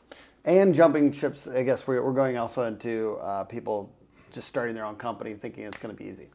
[0.45, 3.93] And jumping ships, I guess we're, we're going also into uh, people
[4.33, 6.29] just starting their own company thinking it's going to be easy.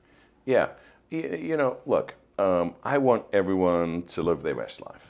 [0.45, 0.69] Yeah.
[1.09, 5.07] You, you know, look, um, I want everyone to live their best life.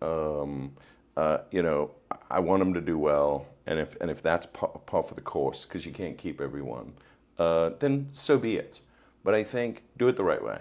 [0.00, 0.72] Um,
[1.16, 1.90] uh, you know,
[2.30, 5.22] I want them to do well, and if and if that's part, part of the
[5.22, 6.92] course, because you can't keep everyone,
[7.38, 8.80] uh, then so be it.
[9.22, 10.58] But I think do it the right way,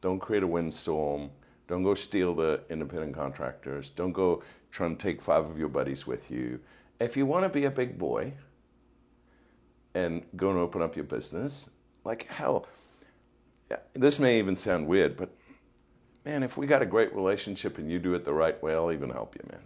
[0.00, 1.30] Don't create a windstorm.
[1.66, 3.90] Don't go steal the independent contractors.
[3.90, 6.60] Don't go try and take five of your buddies with you.
[7.00, 8.32] If you want to be a big boy
[9.94, 11.70] and go and open up your business,
[12.04, 12.66] like hell,
[13.94, 15.30] this may even sound weird, but
[16.24, 18.92] man, if we got a great relationship and you do it the right way, I'll
[18.92, 19.62] even help you, man.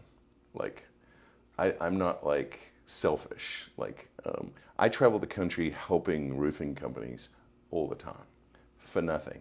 [0.54, 0.84] Like,
[1.58, 3.70] I, I'm not like selfish.
[3.76, 7.30] Like, um, I travel the country helping roofing companies
[7.74, 8.26] all the time
[8.78, 9.40] for nothing.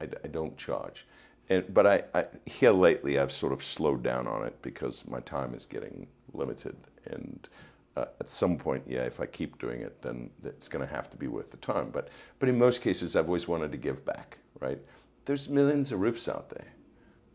[0.00, 1.06] I, I don't charge.
[1.48, 5.20] And, but I, I, here lately, I've sort of slowed down on it because my
[5.20, 6.76] time is getting limited.
[7.06, 7.48] And
[7.96, 11.08] uh, at some point, yeah, if I keep doing it, then it's going to have
[11.10, 11.90] to be worth the time.
[11.90, 14.78] But, but in most cases, I've always wanted to give back, right?
[15.24, 16.66] There's millions of roofs out there.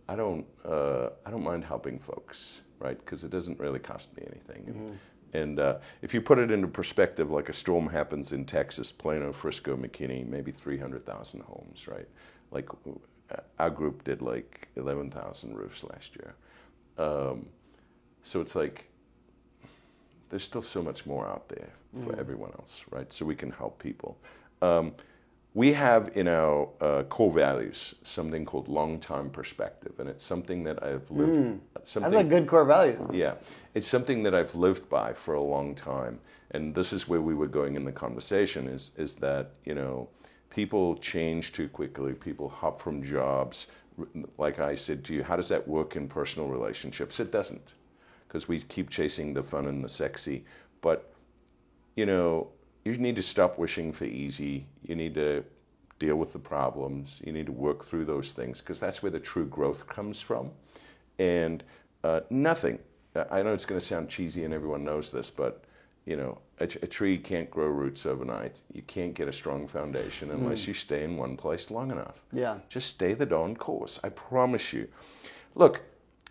[0.08, 3.00] I don't, uh, I don't mind helping folks, right?
[3.00, 4.64] Because it doesn't really cost me anything.
[4.64, 4.92] Mm-hmm.
[5.34, 9.32] And uh, if you put it into perspective, like a storm happens in Texas, Plano,
[9.32, 12.08] Frisco, McKinney, maybe 300,000 homes, right?
[12.52, 12.70] Like
[13.32, 16.36] uh, our group did like 11,000 roofs last year.
[16.98, 17.48] Um,
[18.22, 18.86] so it's like
[20.30, 21.70] there's still so much more out there
[22.04, 22.20] for mm.
[22.20, 23.12] everyone else, right?
[23.12, 24.18] So we can help people.
[24.62, 24.94] Um,
[25.54, 30.82] we have in our uh, core values something called long-term perspective, and it's something that
[30.84, 31.38] I've lived.
[31.38, 31.60] Mm.
[31.74, 33.08] That's a good core value.
[33.14, 33.36] Yeah,
[33.74, 36.20] it's something that I've lived by for a long time,
[36.52, 38.68] and this is where we were going in the conversation.
[38.68, 40.08] Is is that you know
[40.50, 42.14] people change too quickly.
[42.14, 43.68] People hop from jobs.
[44.38, 47.20] Like I said to you, how does that work in personal relationships?
[47.20, 47.76] It doesn't,
[48.28, 50.46] because we keep chasing the fun and the sexy.
[50.82, 51.14] But
[51.96, 52.48] you know,
[52.86, 54.66] you need to stop wishing for easy.
[54.84, 55.44] You need to
[56.00, 57.22] deal with the problems.
[57.26, 60.52] You need to work through those things because that's where the true growth comes from.
[61.18, 61.64] And
[62.04, 62.80] uh, nothing.
[63.16, 65.64] I know it's going to sound cheesy, and everyone knows this, but
[66.06, 68.60] you know, a, a, tree can't grow roots overnight.
[68.74, 70.68] You can't get a strong foundation unless mm.
[70.68, 72.22] you stay in one place long enough.
[72.34, 72.58] Yeah.
[72.68, 74.00] Just stay the darn course.
[74.04, 74.90] I promise you.
[75.56, 75.82] Look,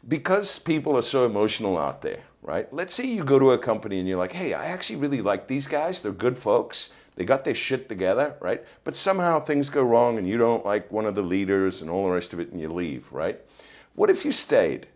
[0.08, 2.72] because people are so emotional out there, right?
[2.72, 5.48] Let's say you go to a company and you're like, hey, I actually really like
[5.48, 6.02] these guys.
[6.02, 6.90] They're good folks.
[7.14, 8.64] They got their shit together, right?
[8.84, 12.04] But somehow things go wrong and you don't like one of the leaders and all
[12.04, 13.40] the rest of it and you leave, right?
[13.94, 14.86] What if you stayed?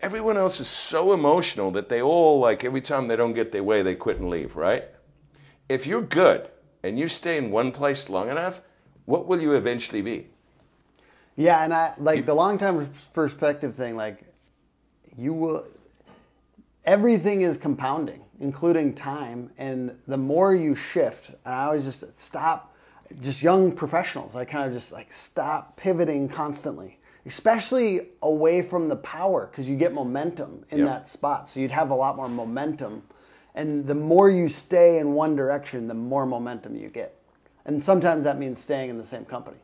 [0.00, 3.64] Everyone else is so emotional that they all, like, every time they don't get their
[3.64, 4.84] way, they quit and leave, right?
[5.68, 6.48] If you're good
[6.84, 8.60] and you stay in one place long enough,
[9.06, 10.28] what will you eventually be?
[11.34, 14.22] Yeah, and I like the long term perspective thing, like,
[15.16, 15.66] you will,
[16.84, 19.50] everything is compounding, including time.
[19.58, 22.72] And the more you shift, and I always just stop,
[23.20, 26.97] just young professionals, I kind of just like stop pivoting constantly
[27.28, 30.86] especially away from the power because you get momentum in yep.
[30.88, 31.48] that spot.
[31.48, 33.02] So you'd have a lot more momentum.
[33.54, 37.20] And the more you stay in one direction, the more momentum you get.
[37.66, 39.58] And sometimes that means staying in the same company.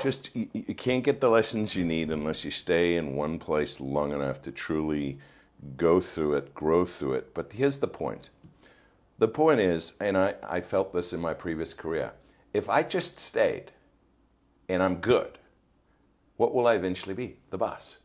[0.00, 3.80] Just, you, you can't get the lessons you need unless you stay in one place
[3.80, 5.18] long enough to truly
[5.76, 7.34] go through it, grow through it.
[7.34, 8.30] But here's the point
[9.18, 12.12] the point is, and I, I felt this in my previous career
[12.54, 13.72] if I just stayed
[14.68, 15.38] and I'm good,
[16.38, 17.36] what will I eventually be?
[17.50, 17.98] The boss.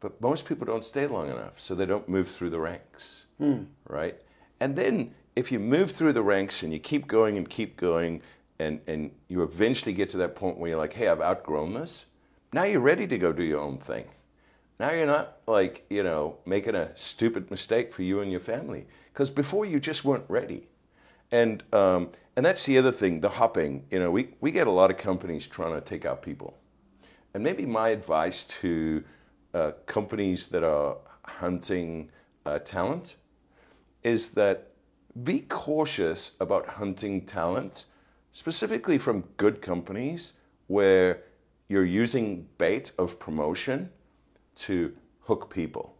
[0.00, 3.66] But most people don't stay long enough, so they don't move through the ranks, mm.
[3.88, 4.16] right?
[4.60, 8.20] And then if you move through the ranks and you keep going and keep going,
[8.58, 12.06] and, and you eventually get to that point where you're like, hey, I've outgrown this,
[12.52, 14.04] now you're ready to go do your own thing.
[14.78, 18.86] Now you're not like, you know, making a stupid mistake for you and your family.
[19.12, 20.68] Because before you just weren't ready.
[21.30, 23.84] And, um, and that's the other thing, the hopping.
[23.90, 26.58] You know, we, we get a lot of companies trying to take out people.
[27.34, 29.02] And maybe my advice to
[29.54, 32.10] uh, companies that are hunting
[32.46, 33.16] uh, talent
[34.02, 34.72] is that
[35.24, 37.86] be cautious about hunting talent,
[38.32, 40.34] specifically from good companies
[40.68, 41.22] where
[41.68, 43.90] you're using bait of promotion
[44.56, 45.94] to hook people.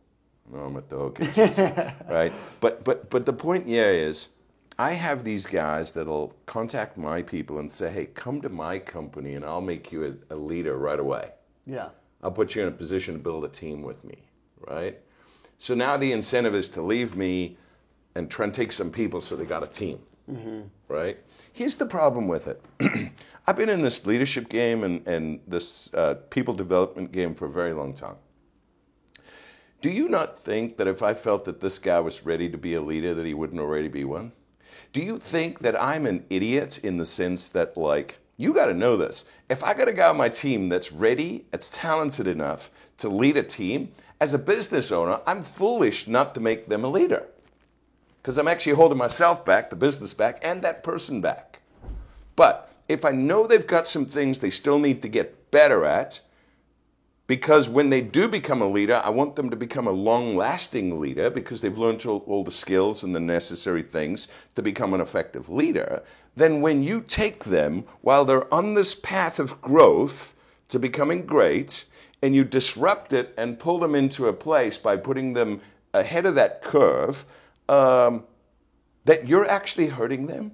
[0.51, 1.63] No, I'm at the hook agency,
[2.09, 2.33] right?
[2.61, 4.31] But but but the point here is
[4.79, 9.35] I have these guys that'll contact my people and say, hey, come to my company
[9.35, 11.31] and I'll make you a, a leader right away.
[11.67, 11.89] Yeah.
[12.23, 14.19] I'll put you in a position to build a team with me,
[14.67, 14.99] right?
[15.59, 17.57] So now the incentive is to leave me
[18.15, 19.99] and try and take some people so they got a team,
[20.31, 20.63] mm-hmm.
[20.89, 21.19] right?
[21.53, 22.65] Here's the problem with it.
[23.47, 27.51] I've been in this leadership game and, and this uh, people development game for a
[27.51, 28.17] very long time.
[29.81, 32.75] Do you not think that if I felt that this guy was ready to be
[32.75, 34.31] a leader, that he wouldn't already be one?
[34.93, 38.75] Do you think that I'm an idiot in the sense that, like, you got to
[38.75, 39.25] know this.
[39.49, 43.39] If I got a guy on my team that's ready, that's talented enough to lead
[43.39, 43.91] a team,
[44.21, 47.27] as a business owner, I'm foolish not to make them a leader.
[48.21, 51.61] Because I'm actually holding myself back, the business back, and that person back.
[52.37, 56.21] But if I know they've got some things they still need to get better at,
[57.33, 61.01] because when they do become a leader, I want them to become a long lasting
[61.01, 65.01] leader because they've learned all, all, the skills and the necessary things to become an
[65.01, 66.03] effective leader.
[66.37, 70.35] Then, when you take them while they're on this path of growth
[70.69, 71.87] to becoming great,
[72.21, 75.63] and you disrupt it and pull them into a place by putting them
[75.95, 77.25] ahead of that curve,
[77.71, 78.25] um,
[79.07, 80.53] that you're actually hurting them.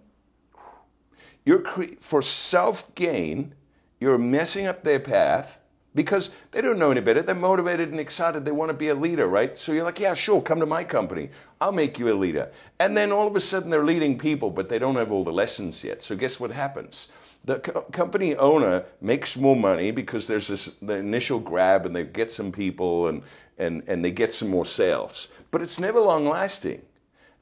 [1.45, 3.57] You're cre- for self gain,
[3.99, 5.58] you're messing up their path
[5.95, 7.23] because they don't know any better.
[7.23, 8.45] They're motivated and excited.
[8.45, 9.57] They want to be a leader, right?
[9.57, 11.31] So you're like, yeah, sure, come to my company.
[11.61, 12.51] I'll make you a leader.
[12.79, 15.33] And then all of a sudden they're leading people, but they don't have all the
[15.33, 16.03] lessons yet.
[16.03, 17.09] So guess what happens?
[17.45, 22.05] The co- company owner makes more money because there's this the initial grab and they
[22.05, 23.23] get some people and,
[23.59, 25.29] and, and they get some more sales.
[25.51, 26.83] But it's never long lasting.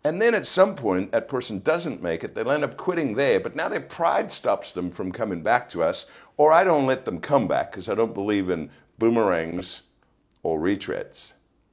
[0.05, 2.33] And then at some point, that person doesn't make it.
[2.33, 5.83] They'll end up quitting there, but now their pride stops them from coming back to
[5.83, 6.07] us,
[6.37, 9.83] or I don't let them come back because I don't believe in boomerangs
[10.43, 11.33] or retreads.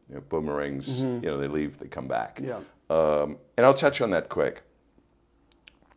[0.09, 2.41] You know, boomerangs, you know, they leave, they come back.
[2.43, 2.59] Yeah.
[2.89, 4.61] Um, and I'll touch on that quick.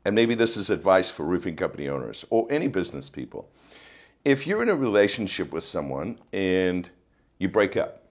[0.05, 3.49] And maybe this is advice for roofing company owners or any business people.
[4.25, 6.89] If you're in a relationship with someone and
[7.39, 8.03] you break up,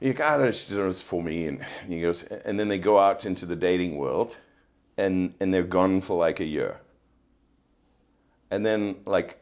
[0.00, 3.46] you got it's just for me, and he goes, and then they go out into
[3.46, 4.36] the dating world,
[4.98, 6.78] and and they're gone for like a year,
[8.50, 9.38] and then like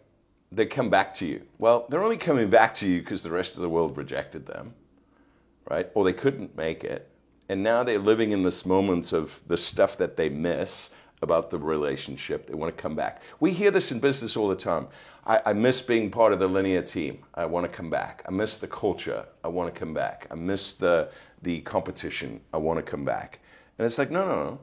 [0.52, 1.42] they come back to you.
[1.58, 4.72] Well, they're only coming back to you because the rest of the world rejected them,
[5.68, 5.90] right?
[5.94, 7.10] Or they couldn't make it,
[7.48, 10.90] and now they're living in this moment of the stuff that they miss
[11.22, 12.46] about the relationship.
[12.46, 13.22] They want to come back.
[13.40, 14.86] We hear this in business all the time.
[15.26, 17.18] I, I, miss being part of the linear team.
[17.34, 18.22] I want to come back.
[18.28, 19.24] I miss the culture.
[19.42, 20.26] I want to come back.
[20.30, 21.10] I miss the
[21.42, 22.40] the competition.
[22.52, 23.40] I want to come back.
[23.78, 24.60] And it's like, no, no, no.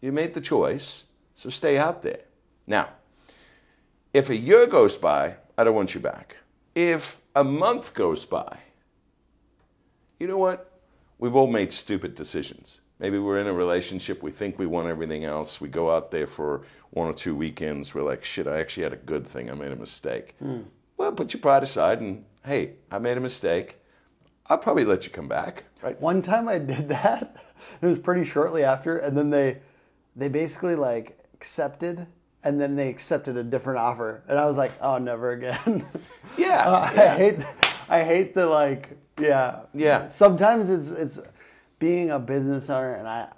[0.00, 1.04] You made the choice,
[1.34, 2.20] so stay out there.
[2.66, 2.90] Now,
[4.12, 6.36] if a year goes by, I don't want you back.
[6.74, 8.58] If a month goes by,
[10.18, 10.72] you know what?
[11.18, 12.80] We've all made stupid decisions.
[13.00, 15.60] Maybe we're in a relationship, we think we want everything else.
[15.60, 18.92] We go out there for one or two weekends, we're like, shit, I actually had
[18.92, 19.50] a good thing.
[19.50, 20.34] I made a mistake.
[20.42, 20.64] Mm.
[20.96, 23.76] Well, put your pride aside and, hey, I made a mistake.
[24.46, 26.00] I'll probably let you come back, right?
[26.00, 27.36] One time I did that.
[27.82, 29.58] It was pretty shortly after, and then they
[30.14, 32.06] they basically like accepted
[32.44, 34.22] and then they accepted a different offer.
[34.28, 35.86] And I was like, oh never again.
[36.36, 36.68] Yeah.
[36.70, 37.14] uh, yeah.
[37.14, 37.38] I hate
[37.88, 39.62] I hate the like yeah.
[39.74, 40.06] Yeah.
[40.06, 41.18] Sometimes it's it's
[41.78, 43.32] being a business owner and I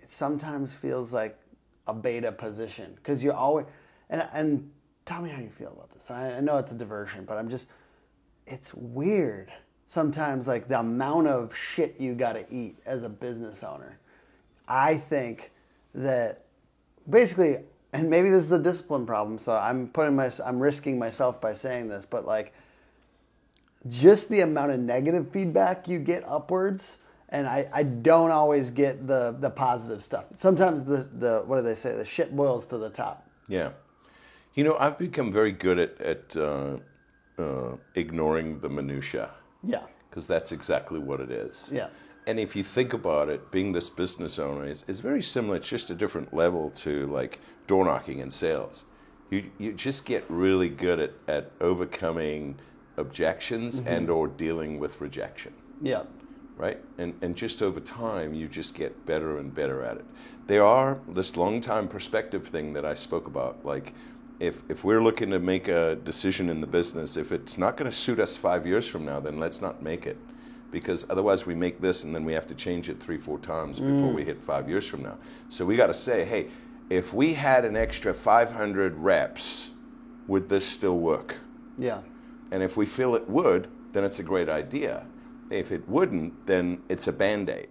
[0.00, 1.36] it sometimes feels like
[1.88, 3.66] a beta position because you always
[4.10, 4.70] and and
[5.06, 6.10] tell me how you feel about this.
[6.10, 7.68] I, I know it's a diversion, but I'm just
[8.46, 9.52] it's weird
[9.88, 13.98] sometimes like the amount of shit you got to eat as a business owner.
[14.68, 15.52] I think
[15.94, 16.44] that
[17.08, 17.58] basically
[17.96, 21.54] and maybe this is a discipline problem, so I'm putting my I'm risking myself by
[21.54, 22.52] saying this, but like
[23.88, 26.98] just the amount of negative feedback you get upwards
[27.30, 30.24] and I, I don't always get the the positive stuff.
[30.36, 31.94] Sometimes the, the what do they say?
[31.96, 33.28] The shit boils to the top.
[33.48, 33.70] Yeah,
[34.54, 36.76] you know I've become very good at at uh,
[37.38, 39.30] uh, ignoring the minutia.
[39.62, 41.70] Yeah, because that's exactly what it is.
[41.72, 41.88] Yeah,
[42.26, 45.56] and if you think about it, being this business owner is, is very similar.
[45.56, 48.84] It's just a different level to like door knocking and sales.
[49.30, 52.58] You you just get really good at at overcoming
[52.96, 53.88] objections mm-hmm.
[53.88, 55.52] and or dealing with rejection.
[55.82, 56.04] Yeah
[56.56, 56.78] right?
[56.98, 60.04] And, and just over time, you just get better and better at it.
[60.46, 63.64] There are this long time perspective thing that I spoke about.
[63.64, 63.92] Like,
[64.40, 67.90] if, if we're looking to make a decision in the business, if it's not going
[67.90, 70.16] to suit us five years from now, then let's not make it.
[70.70, 73.80] Because otherwise, we make this and then we have to change it three, four times
[73.80, 74.14] before mm.
[74.14, 75.16] we hit five years from now.
[75.48, 76.48] So we got to say, hey,
[76.90, 79.70] if we had an extra 500 reps,
[80.26, 81.36] would this still work?
[81.78, 82.00] Yeah.
[82.50, 85.04] And if we feel it would, then it's a great idea
[85.50, 87.68] if it wouldn't, then it's a band aid.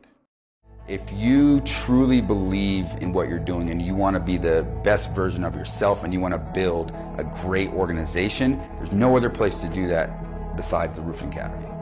[0.87, 5.11] If you truly believe in what you're doing and you want to be the best
[5.13, 9.59] version of yourself and you want to build a great organization, there's no other place
[9.61, 11.74] to do that besides the Roofing Academy.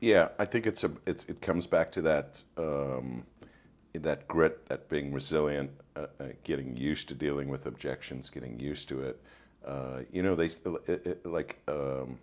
[0.00, 3.24] Yeah, I think it's a it's, it comes back to that um,
[3.94, 8.88] that grit, that being resilient, uh, uh, getting used to dealing with objections, getting used
[8.88, 9.20] to it.
[9.64, 12.18] Uh, you know, they it, it, like um,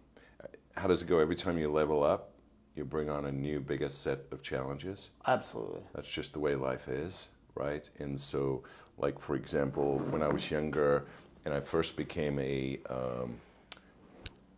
[0.76, 1.20] how does it go?
[1.20, 2.32] Every time you level up,
[2.76, 5.12] you bring on a new, biggest set of challenges.
[5.28, 5.82] Absolutely.
[5.94, 7.88] That's just the way life is, right?
[8.00, 8.64] And so,
[8.98, 11.06] like for example, when I was younger
[11.46, 13.38] and I first became a um,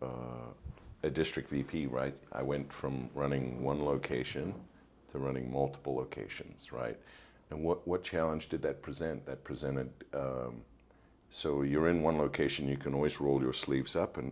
[0.02, 0.06] uh,
[1.04, 2.16] a district VP, right?
[2.32, 4.54] I went from running one location
[5.12, 6.98] to running multiple locations, right?
[7.50, 9.26] And what, what challenge did that present?
[9.26, 10.62] That presented, um,
[11.30, 14.32] so you're in one location, you can always roll your sleeves up and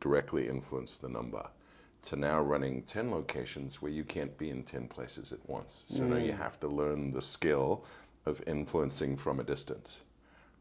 [0.00, 1.46] directly influence the number.
[2.04, 5.84] To now running 10 locations where you can't be in 10 places at once.
[5.86, 7.84] So now you have to learn the skill
[8.24, 10.00] of influencing from a distance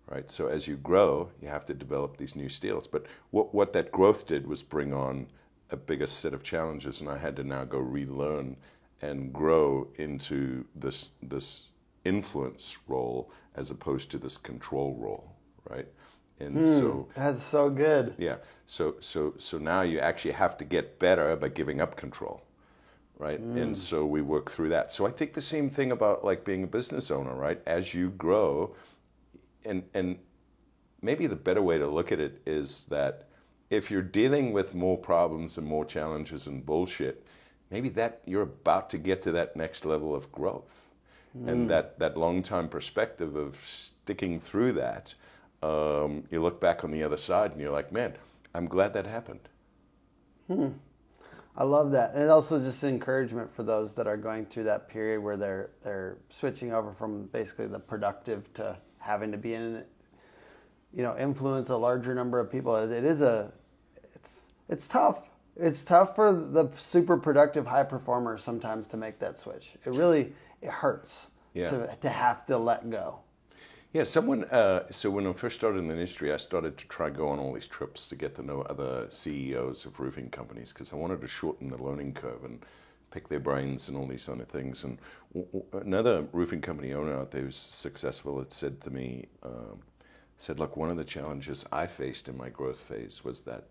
[0.10, 0.30] right?
[0.32, 2.88] So as you grow, you have to develop these new skills.
[2.88, 5.28] But what, what that growth did was bring on
[5.72, 8.58] a bigger set of challenges, and I had to now go relearn
[9.02, 11.68] and grow into this this
[12.06, 15.36] influence role as opposed to this control role,
[15.70, 15.88] right?
[16.40, 18.16] And hmm, so That's so good.
[18.18, 22.42] yeah, so so so now you actually have to get better by giving up control,
[23.20, 23.40] right?
[23.40, 23.58] Hmm.
[23.58, 24.92] And so we work through that.
[24.92, 27.62] So I think the same thing about like being a business owner, right?
[27.68, 28.76] As you grow,
[29.70, 30.18] and and
[31.02, 33.30] maybe the better way to look at it is that
[33.70, 37.24] if you're dealing with more problems and more challenges and bullshit,
[37.70, 40.90] maybe that you're about to get to that next level of growth.
[41.46, 45.14] And that, that long time perspective of sticking through that,
[45.62, 48.16] um, you look back on the other side and you're like, man,
[48.56, 49.48] I'm glad that happened.
[50.48, 50.70] Hmm.
[51.56, 55.22] I love that, and also just encouragement for those that are going through that period
[55.22, 59.84] where they're they're switching over from basically the productive to having to be in,
[60.94, 62.76] you know, influence a larger number of people.
[62.76, 63.52] It is a,
[64.16, 65.22] it's it's tough.
[65.58, 69.74] It's tough for the super productive high performers sometimes to make that switch.
[69.86, 71.70] It really it hurts Yeah.
[71.70, 73.20] to to have to let go.
[73.92, 74.44] Yeah, someone.
[74.46, 77.40] Uh, so when I first started in the industry, I started to try go on
[77.40, 81.22] all these trips to get to know other CEOs of roofing companies because I wanted
[81.22, 82.64] to shorten the learning curve and
[83.12, 84.84] pick their brains and all these kind of things.
[84.84, 84.98] And
[85.74, 89.80] another roofing company owner out there who's successful had said to me, um,
[90.38, 93.66] said, "Look, one of the challenges I faced in my growth phase was that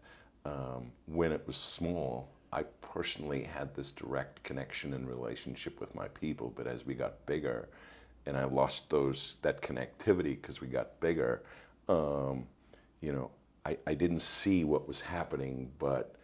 [0.45, 6.09] um, when it was small." I personally had this direct connection and relationship with my
[6.09, 7.69] people, but as we got bigger,
[8.25, 11.43] and I lost those that connectivity because we got bigger.
[11.89, 12.47] Um,
[13.01, 13.31] you know,
[13.65, 16.15] I, I didn't see what was happening, but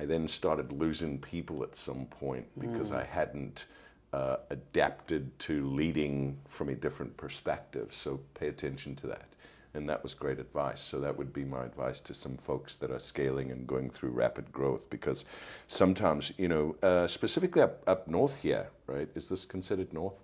[0.00, 3.66] I then started losing people at some point because I hadn't
[4.14, 7.92] uh, adapted to leading from a different perspective.
[7.92, 9.28] So pay attention to that.
[9.74, 10.80] And that was great advice.
[10.80, 14.10] So that would be my advice to some folks that are scaling and going through
[14.10, 15.26] rapid growth because
[15.68, 19.08] sometimes, you know, uh, specifically up, up north here, right?
[19.14, 20.14] Is this considered north?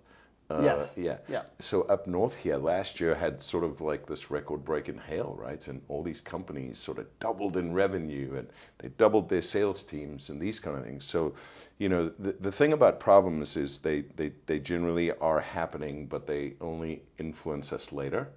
[0.49, 0.91] Uh, Yes.
[0.95, 1.17] Yeah.
[1.27, 1.43] Yeah.
[1.59, 5.35] So up north here, last year had sort of like this record break in hail,
[5.39, 5.65] right?
[5.67, 8.47] And all these companies sort of doubled in revenue and
[8.79, 11.03] they doubled their sales teams and these kind of things.
[11.05, 11.33] So,
[11.79, 16.27] you know, the, the thing about problems is they, they, they generally are happening, but
[16.27, 18.29] they only influence us later.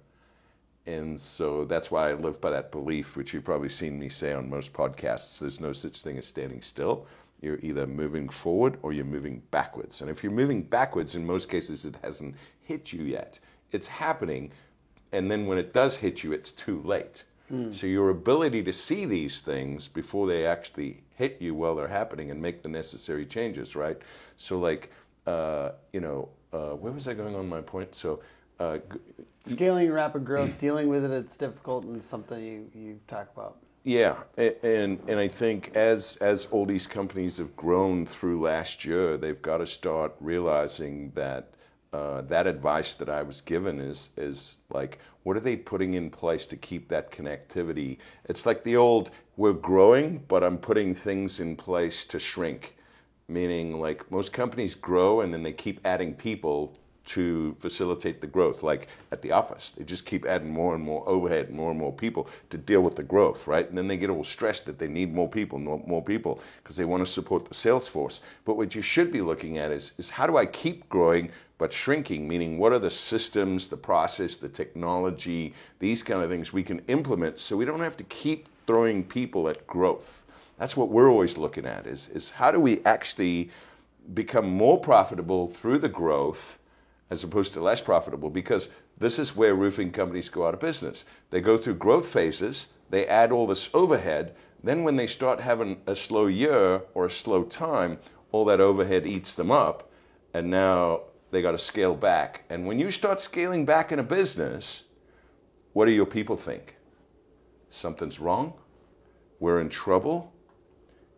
[0.85, 4.33] And so that's why I live by that belief, which you've probably seen me say
[4.33, 5.39] on most podcasts.
[5.39, 7.07] There's no such thing as standing still.
[7.41, 10.01] You're either moving forward or you're moving backwards.
[10.01, 13.39] And if you're moving backwards, in most cases, it hasn't hit you yet.
[13.71, 14.51] It's happening.
[15.11, 17.23] And then when it does hit you, it's too late.
[17.71, 22.31] So your ability to see these things before they actually hit you while they're happening
[22.31, 23.97] and make the necessary changes, right?
[24.37, 24.89] So, like,
[25.27, 27.93] uh, you know, uh, where was I going on my point?
[27.93, 28.21] So,
[28.61, 28.99] uh, g-
[29.43, 33.57] Scaling rapid growth, dealing with it, it's difficult and something you, you talk about.
[33.83, 39.17] Yeah, and and I think as as all these companies have grown through last year,
[39.17, 41.53] they've got to start realizing that
[41.93, 46.09] uh, that advice that I was given is is like, what are they putting in
[46.09, 47.97] place to keep that connectivity?
[48.25, 52.75] It's like the old, we're growing, but I'm putting things in place to shrink.
[53.27, 56.75] Meaning, like most companies grow and then they keep adding people
[57.05, 58.63] to facilitate the growth.
[58.63, 61.91] Like at the office, they just keep adding more and more overhead, more and more
[61.91, 63.67] people to deal with the growth, right?
[63.67, 66.85] And then they get all stressed that they need more people, more, people, because they
[66.85, 68.21] want to support the sales force.
[68.45, 71.73] But what you should be looking at is, is how do I keep growing but
[71.73, 72.27] shrinking?
[72.27, 76.79] Meaning, what are the systems, the process, the technology, these kind of things we can
[76.87, 80.23] implement so we don't have to keep throwing people at growth.
[80.57, 83.49] That's what we're always looking at is, is how do we actually
[84.13, 86.59] become more profitable through the growth
[87.11, 91.05] as opposed to less profitable because this is where roofing companies go out of business.
[91.29, 94.33] They go through growth phases, they add all this overhead,
[94.63, 97.99] then when they start having a slow year or a slow time,
[98.31, 99.91] all that overhead eats them up,
[100.33, 101.01] and now
[101.31, 102.43] they got to scale back.
[102.49, 104.83] And when you start scaling back in a business,
[105.73, 106.75] what do your people think?
[107.69, 108.53] Something's wrong?
[109.39, 110.31] We're in trouble?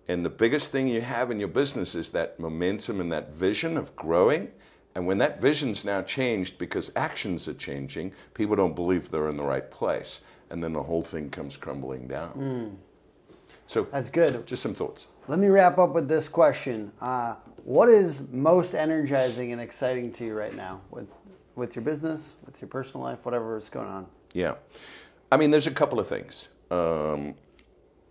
[0.07, 3.77] And the biggest thing you have in your business is that momentum and that vision
[3.77, 4.51] of growing.
[4.95, 9.37] And when that vision's now changed because actions are changing, people don't believe they're in
[9.37, 10.21] the right place.
[10.49, 12.77] And then the whole thing comes crumbling down.
[13.65, 14.45] So That's good.
[14.45, 15.07] Just some thoughts.
[15.27, 16.91] Let me wrap up with this question.
[17.01, 21.07] Uh, what is most energizing and exciting to you right now with
[21.55, 24.07] with your business, with your personal life, whatever is going on?
[24.33, 24.55] Yeah.
[25.31, 26.49] I mean, there's a couple of things.
[26.71, 27.35] Um,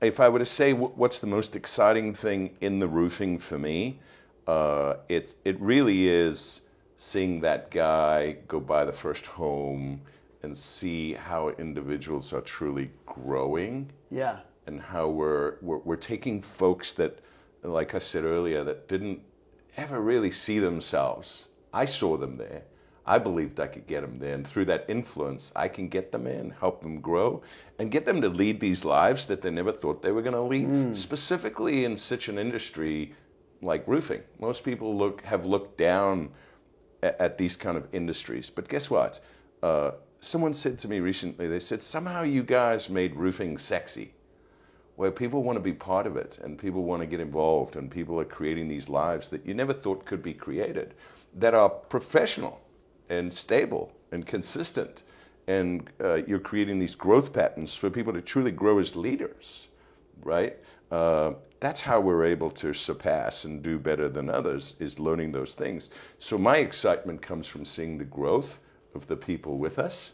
[0.00, 4.00] if I were to say what's the most exciting thing in the roofing for me,
[4.46, 6.62] uh, it, it really is
[7.02, 10.00] seeing that guy go buy the first home
[10.44, 14.38] and see how individuals are truly growing Yeah.
[14.68, 17.18] and how we're, we're, we're taking folks that,
[17.64, 19.20] like I said earlier, that didn't
[19.76, 21.48] ever really see themselves.
[21.72, 22.62] I saw them there.
[23.04, 24.34] I believed I could get them there.
[24.34, 27.42] And through that influence, I can get them in, help them grow,
[27.80, 30.40] and get them to lead these lives that they never thought they were going to
[30.40, 30.96] lead, mm.
[30.96, 33.12] specifically in such an industry
[33.60, 34.22] like roofing.
[34.38, 36.30] Most people look have looked down
[37.02, 38.50] at, these kind of industries.
[38.50, 39.20] But guess what?
[39.62, 44.12] Uh, someone said to me recently, they said, somehow you guys made roofing sexy
[44.96, 47.90] where people want to be part of it and people want to get involved and
[47.90, 50.94] people are creating these lives that you never thought could be created
[51.34, 52.60] that are professional
[53.08, 55.02] and stable and consistent
[55.48, 59.68] and uh, you're creating these growth patterns for people to truly grow as leaders
[60.22, 60.58] right
[60.92, 65.54] uh, that's how we're able to surpass and do better than others is learning those
[65.54, 65.90] things
[66.20, 68.60] so my excitement comes from seeing the growth
[68.94, 70.12] of the people with us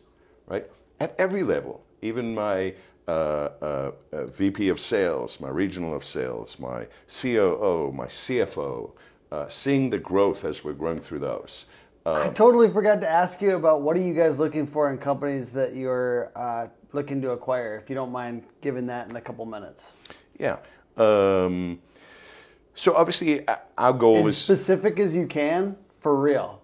[0.48, 0.66] right?
[1.00, 2.74] At every level, even my
[3.06, 6.86] uh, uh, uh, VP of sales, my regional of sales, my
[7.20, 8.90] COO, my CFO,
[9.30, 11.66] uh, seeing the growth as we're growing through those.
[12.06, 15.50] I totally forgot to ask you about what are you guys looking for in companies
[15.50, 16.32] that you're
[16.94, 17.76] looking to acquire.
[17.76, 19.92] If you don't mind giving that in a couple minutes.
[20.38, 20.56] Yeah.
[20.96, 21.80] Um,
[22.74, 26.62] so obviously, uh, our goal As is specific as you can, for real.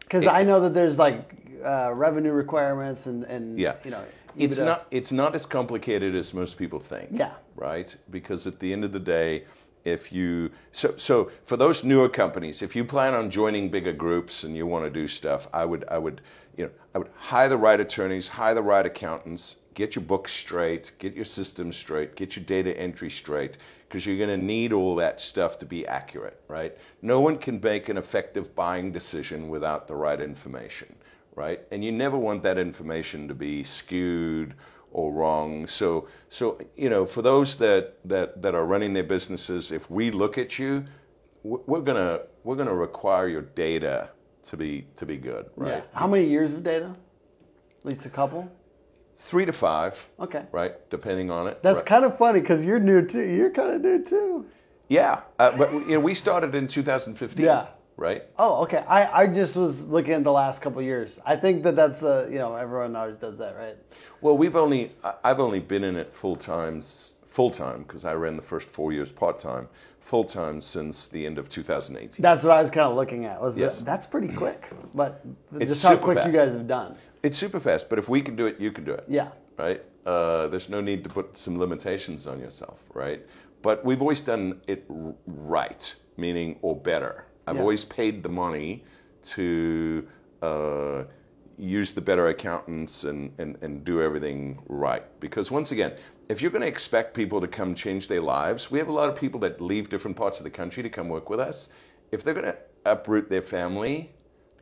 [0.00, 1.34] Because I know that there's like
[1.64, 3.76] uh, revenue requirements and and yeah.
[3.84, 4.04] you know
[4.36, 7.08] it's not it's not as complicated as most people think.
[7.12, 7.32] Yeah.
[7.56, 7.94] Right.
[8.10, 9.44] Because at the end of the day,
[9.84, 14.44] if you so so for those newer companies, if you plan on joining bigger groups
[14.44, 16.20] and you want to do stuff, I would I would
[16.56, 20.32] you know I would hire the right attorneys, hire the right accountants, get your books
[20.32, 23.58] straight, get your systems straight, get your data entry straight,
[23.88, 26.76] because you're going to need all that stuff to be accurate, right?
[27.02, 30.94] No one can make an effective buying decision without the right information,
[31.34, 31.60] right?
[31.70, 34.54] And you never want that information to be skewed
[34.92, 35.66] or wrong.
[35.66, 40.10] So, so you know, for those that that that are running their businesses, if we
[40.10, 40.84] look at you,
[41.42, 44.10] we're gonna we're gonna require your data
[44.44, 45.68] to be to be good, right?
[45.68, 45.82] Yeah.
[45.92, 46.94] How many years of data?
[47.80, 48.50] At least a couple.
[49.24, 50.42] Three to five, Okay.
[50.52, 50.74] right?
[50.90, 51.62] Depending on it.
[51.62, 51.86] That's Right.
[51.86, 53.22] kind of funny because you're new too.
[53.22, 54.46] You're kind of new too.
[54.88, 57.44] Yeah, uh, but you know, we started in 2015.
[57.46, 57.66] Yeah.
[57.96, 58.24] Right.
[58.38, 58.84] Oh, okay.
[58.88, 61.18] I, I just was looking at the last couple of years.
[61.24, 63.76] I think that that's uh, you know everyone always does that, right?
[64.20, 64.92] Well, we've only
[65.22, 68.92] I've only been in it full time full time because I ran the first four
[68.92, 69.68] years part time,
[70.00, 72.22] full time since the end of 2018.
[72.22, 73.40] That's what I was kind of looking at.
[73.40, 73.78] Was Yes.
[73.78, 75.24] that, that's pretty quick, but
[75.58, 76.96] It's just how quick you guys have done.
[77.22, 79.04] It's super fast, but if we can do it, you can do it.
[79.08, 79.28] Yeah.
[79.58, 79.82] Right.
[80.04, 83.24] Uh, there's no need to put some limitations on yourself, right?
[83.62, 87.26] But we've always done it r- right, meaning or better.
[87.46, 87.62] I've Yeah.
[87.62, 88.84] always paid the money
[89.24, 90.06] to
[90.42, 91.04] uh,
[91.58, 95.04] use the better accountants and, and, and do everything right.
[95.20, 95.92] Because once again,
[96.28, 99.08] if you're going to expect people to come change their lives, we have a lot
[99.08, 101.68] of people that leave different parts of the country to come work with us.
[102.10, 104.12] If they're going to uproot their family,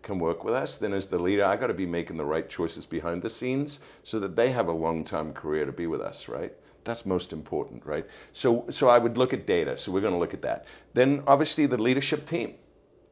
[0.03, 2.49] come work with us, then as the leader, I got to be making the right
[2.49, 6.01] choices behind the scenes so that they have a long time career to be with
[6.01, 6.53] us, right?
[6.85, 8.07] That's most important, right?
[8.33, 9.77] So, so I would look at data.
[9.77, 10.67] So we're going to look at that.
[10.95, 12.55] Then obviously the leadership team,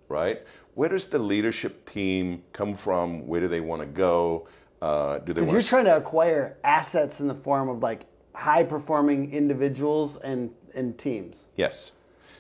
[0.09, 0.43] right?
[0.75, 3.27] Where does the leadership team come from?
[3.27, 4.49] Where do they want to go?
[4.81, 8.07] Uh, do they Because you're trying to acquire assets in the form of like
[8.39, 11.47] high performing individuals and and teams.
[11.57, 11.93] Yes.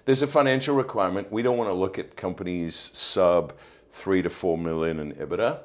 [0.04, 1.30] There's a financial requirement.
[1.30, 3.52] We don't want to look at companies sub
[3.98, 5.58] three to four million in EBITDA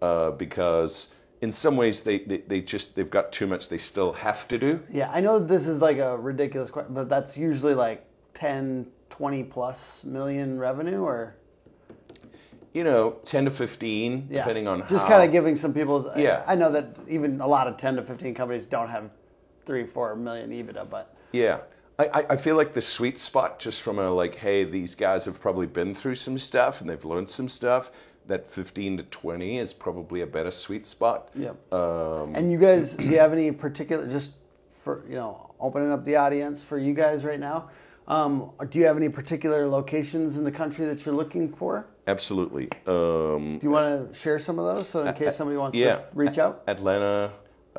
[0.00, 1.10] uh, because
[1.42, 4.58] in some ways they, they, they just they've got too much they still have to
[4.58, 4.80] do.
[4.90, 8.86] Yeah, I know that this is like a ridiculous question, but that's usually like 10,
[9.10, 11.36] 20 plus million revenue or
[12.72, 14.40] You know, ten to fifteen, yeah.
[14.40, 15.10] depending on how just how.
[15.10, 16.10] kind of giving some people.
[16.16, 16.42] Yeah.
[16.46, 19.10] I know that even a lot of ten to fifteen companies don't have
[19.66, 21.58] three, four million EBITDA, but Yeah.
[21.98, 25.40] I, I- feel like the sweet spot, just from a like, hey, these guys have
[25.40, 27.90] probably been through some stuff and they've learned some stuff.
[28.26, 31.28] That 15 to 20 is probably a better sweet spot.
[31.34, 31.50] yeah.
[31.70, 34.30] Um, and you guys, do you have any particular just
[34.80, 37.68] for you know opening up the audience for you guys right now?
[38.08, 41.86] Um, do you have any particular locations in the country that you're looking for?
[42.06, 42.68] absolutely.
[42.86, 45.96] Um, Do you want to share some of those so in case somebody wants yeah.
[45.96, 46.62] to reach out?
[46.66, 47.30] Atlanta,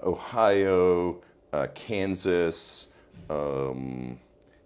[0.04, 1.22] Ohio,
[1.54, 2.88] uh, Kansas,
[3.30, 4.20] um,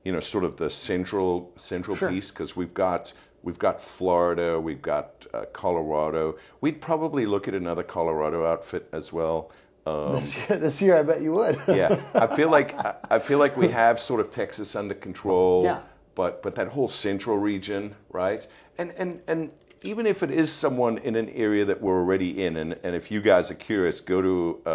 [0.04, 4.82] you know, sort of the central central piece because we've got we've got Florida, we've
[4.82, 6.38] got uh, Colorado.
[6.62, 9.52] We'd probably look at another Colorado outfit as well.
[9.86, 11.60] Um, This year, this year, I bet you would.
[11.68, 15.64] yeah, I feel like I, I feel like we have sort of Texas under control.
[15.64, 15.82] Yeah.
[16.16, 18.46] But but that whole central region, right?
[18.78, 19.52] And and and
[19.84, 23.10] even if it is someone in an area that we're already in, and, and if
[23.10, 24.70] you guys are curious, go to uh,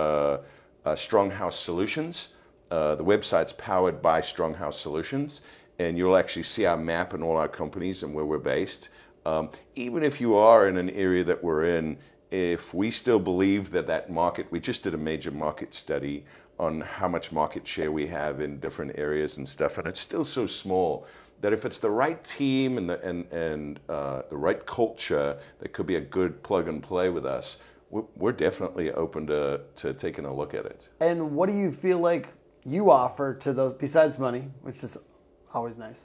[0.87, 2.29] uh, Stronghouse Solutions.
[2.75, 5.43] Uh, the website's powered by Stronghouse Solutions,
[5.79, 8.89] and you'll actually see our map and all our companies and where we're based.
[9.25, 11.97] Um, even if you are in an area that we're in,
[12.33, 16.25] if we still believe that that market, we just did a major market study
[16.59, 20.25] on how much market share we have in different areas and stuff, and it's still
[20.25, 21.07] so small
[21.43, 25.73] that if it's the right team and the, and and uh, the right culture, that
[25.73, 27.59] could be a good plug and play with us.
[27.91, 30.89] We're, we're definitely open to to taking a look at it.
[30.99, 32.31] And what do you feel like
[32.65, 34.97] you offer to those besides money, which is
[35.53, 36.03] always nice?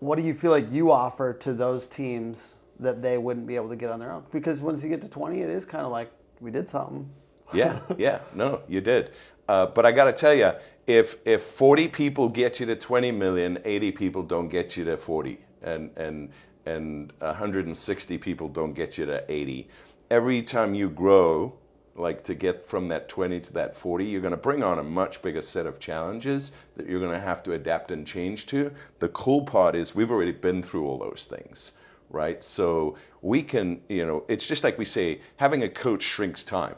[0.00, 3.68] What do you feel like you offer to those teams that they wouldn't be able
[3.68, 4.24] to get on their own?
[4.32, 6.10] Because once you get to 20, it is kind of like
[6.40, 7.08] we did something.
[7.54, 9.12] Yeah, yeah, no, you did.
[9.48, 10.52] Uh, but I got to tell you,
[10.86, 14.96] if if 40 people get you to 20 million, 80 people don't get you to
[14.96, 16.30] 40, and and
[16.66, 19.68] and 160 people don't get you to 80.
[20.10, 21.54] Every time you grow,
[21.94, 24.82] like to get from that 20 to that 40, you're going to bring on a
[24.82, 28.72] much bigger set of challenges that you're going to have to adapt and change to.
[28.98, 31.72] The cool part is we've already been through all those things,
[32.10, 32.42] right?
[32.42, 36.76] So we can, you know, it's just like we say, having a coach shrinks time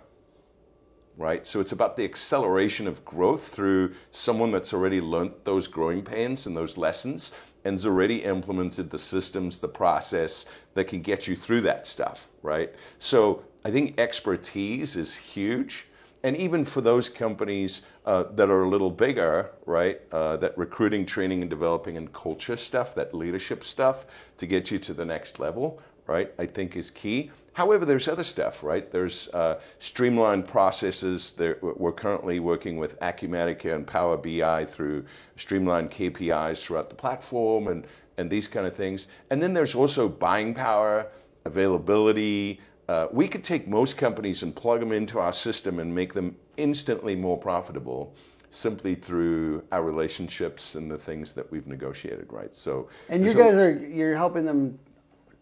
[1.16, 1.46] right?
[1.46, 6.46] So it's about the acceleration of growth through someone that's already learnt those growing pains
[6.46, 7.32] and those lessons
[7.64, 12.28] and has already implemented the systems, the process that can get you through that stuff,
[12.42, 12.74] right?
[12.98, 15.86] So I think expertise is huge.
[16.22, 21.04] And even for those companies uh, that are a little bigger, right, uh, that recruiting,
[21.04, 24.06] training, and developing and culture stuff, that leadership stuff
[24.38, 27.30] to get you to the next level, right, I think is key.
[27.54, 28.90] However, there's other stuff, right?
[28.90, 31.32] There's uh, streamlined processes.
[31.36, 35.04] There, we're currently working with Acumatica and Power BI through
[35.36, 37.86] streamlined KPIs throughout the platform and,
[38.16, 39.08] and these kind of things.
[39.30, 41.06] And then there's also buying power,
[41.44, 42.60] availability.
[42.88, 46.36] Uh, we could take most companies and plug them into our system and make them
[46.56, 48.14] instantly more profitable
[48.50, 52.54] simply through our relationships and the things that we've negotiated, right?
[52.54, 54.78] So, And you guys are you're helping them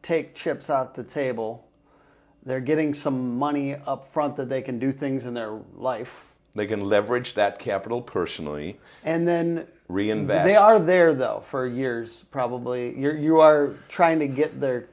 [0.02, 1.68] take chips off the table.
[2.44, 6.26] They're getting some money up front that they can do things in their life.
[6.54, 8.78] they can leverage that capital personally.
[9.04, 10.46] And then Reinvest.
[10.46, 12.98] They are there though for years probably.
[12.98, 14.88] You're you are trying to get their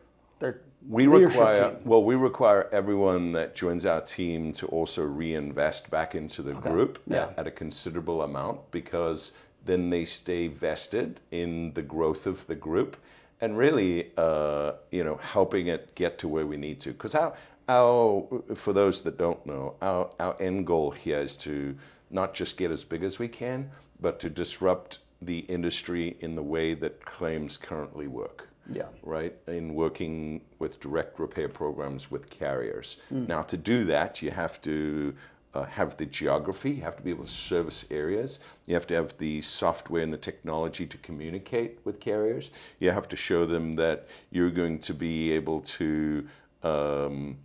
[0.88, 1.80] We require team.
[1.84, 7.00] well, we require everyone that joins our team to also reinvest back into the group
[7.06, 7.24] Yeah.
[7.24, 9.34] at, at a considerable amount because
[9.66, 12.96] then they stay vested in the growth of the group
[13.42, 16.90] and really, uh, you know, helping it get to where we need to.
[16.92, 17.34] Because our,
[17.68, 21.76] our, for those that don't know, our, our end goal here is to
[22.10, 23.70] not just get as big as we can,
[24.00, 28.84] but to disrupt the industry in the way that claims currently work Yeah.
[29.04, 32.98] right, in working with direct repair programs with carriers.
[33.10, 33.26] Hmm.
[33.26, 35.14] Now, to do that, you have to
[35.54, 38.94] uh, have the geography, you have to be able to service areas, you have to
[38.94, 43.76] have the software and the technology to communicate with carriers, you have to show them
[43.76, 46.28] that you're going to be able to.
[46.64, 47.38] Um,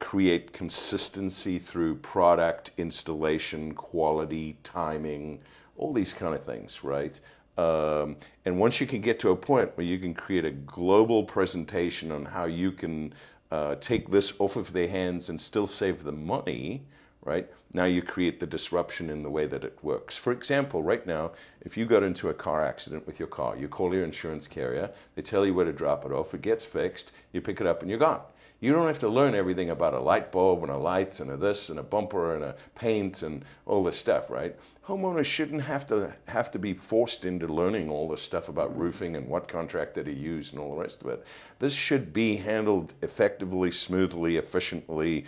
[0.00, 5.40] create consistency through product installation, quality, timing,
[5.76, 7.20] all these kind of things, right?
[7.58, 11.24] Um, and once you can get to a point where you can create a global
[11.24, 13.12] presentation on how you can
[13.50, 16.82] uh, take this off of their hands and still save them money,
[17.24, 17.48] right?
[17.74, 20.14] Now you create the disruption in the way that it works.
[20.14, 21.32] For example, right now,
[21.62, 24.88] if you got into a car accident with your car, you call your insurance carrier,
[25.16, 27.80] they tell you where to drop it off, it gets fixed, you pick it up
[27.80, 28.20] and you're gone.
[28.60, 31.36] You don't have to learn everything about a light bulb and a light and a
[31.36, 34.56] this and a bumper and a paint and all this stuff, right?
[34.84, 38.80] Homeowners shouldn't have to have to be forced into learning all this stuff about mm-hmm.
[38.80, 41.24] roofing and what contractor to use and all the rest of it.
[41.60, 45.24] This should be handled effectively, smoothly, efficiently,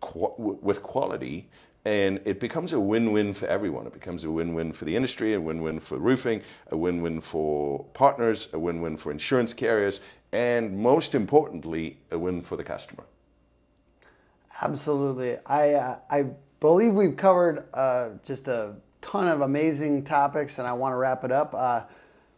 [0.00, 1.50] qu- with quality,
[1.84, 3.86] and it becomes a win-win for everyone.
[3.86, 8.48] It becomes a win-win for the industry, a win-win for roofing, a win-win for partners,
[8.52, 10.00] a win-win for insurance carriers,
[10.32, 13.04] and most importantly, a win for the customer.
[14.60, 15.38] Absolutely.
[15.46, 16.26] I uh, I
[16.60, 21.24] believe we've covered uh, just a ton of amazing topics, and I want to wrap
[21.24, 21.54] it up.
[21.54, 21.82] Uh,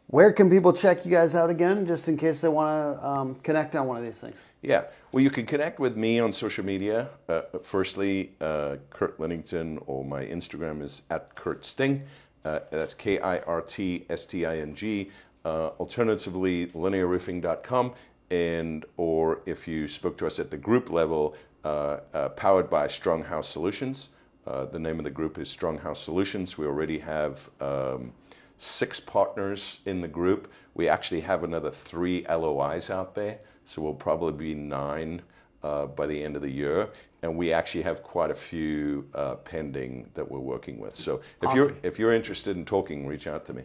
[0.09, 3.35] Where can people check you guys out again, just in case they want to um,
[3.37, 4.37] connect on one of these things?
[4.63, 7.09] Yeah, well, you can connect with me on social media.
[7.29, 12.03] Uh, firstly, uh, Kirt Linington, or my Instagram is at Kirt Sting.
[12.45, 15.11] Uh, that's K I R T S T I N G.
[15.45, 17.93] Uh, alternatively, linearroofing.com,
[18.31, 22.87] and or if you spoke to us at the group level, uh, uh, powered by
[22.87, 24.11] Stronghouse Solutions.
[24.45, 26.59] the name of the group is Stronghouse Solutions.
[26.59, 27.49] We already have.
[27.61, 28.13] Um,
[28.59, 30.51] six partners in the group.
[30.75, 35.23] We actually have another three LOIs out there, so we'll probably be nine
[35.63, 36.89] uh, by the end of the year.
[37.23, 40.95] And we actually have quite a few uh, pending that we're working with.
[40.95, 41.57] So if Awesome.
[41.57, 43.63] you're if you're interested in talking, reach out to me.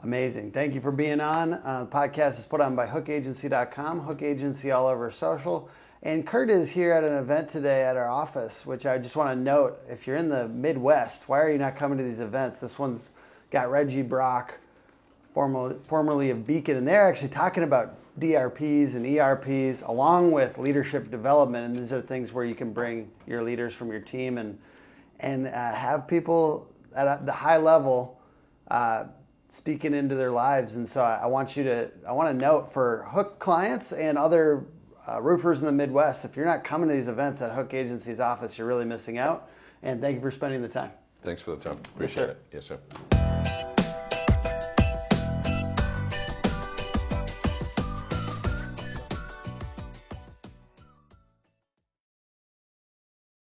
[0.00, 0.52] Amazing.
[0.52, 1.54] Thank you for being on.
[1.54, 5.70] Uh, the podcast is put on by hookagency.com, Hook Agency all over social.
[6.02, 9.30] And Kirt is here at an event today at our office, which I just want
[9.30, 12.58] to note if you're in the Midwest, why are you not coming to these events?
[12.58, 13.12] This one's
[13.50, 14.58] got Reggie Brock,
[15.32, 21.10] formerly, formerly of Beacon, and they're actually talking about DRPs and ERPs along with leadership
[21.10, 21.66] development.
[21.66, 24.58] And these are things where you can bring your leaders from your team and
[25.20, 28.20] and uh, have people at the high level
[28.70, 29.04] uh,
[29.48, 30.76] speaking into their lives.
[30.76, 34.18] And so I, I want you to I want to note for Hook clients and
[34.18, 34.66] other
[35.08, 38.20] uh, roofers in the Midwest, if you're not coming to these events at Hook Agency's
[38.20, 39.48] office, you're really missing out.
[39.82, 40.90] And thank you for spending the time.
[41.22, 41.78] Thanks for the time.
[41.94, 42.30] Appreciate sir.
[42.30, 42.42] it.
[42.52, 43.15] Yes, sir.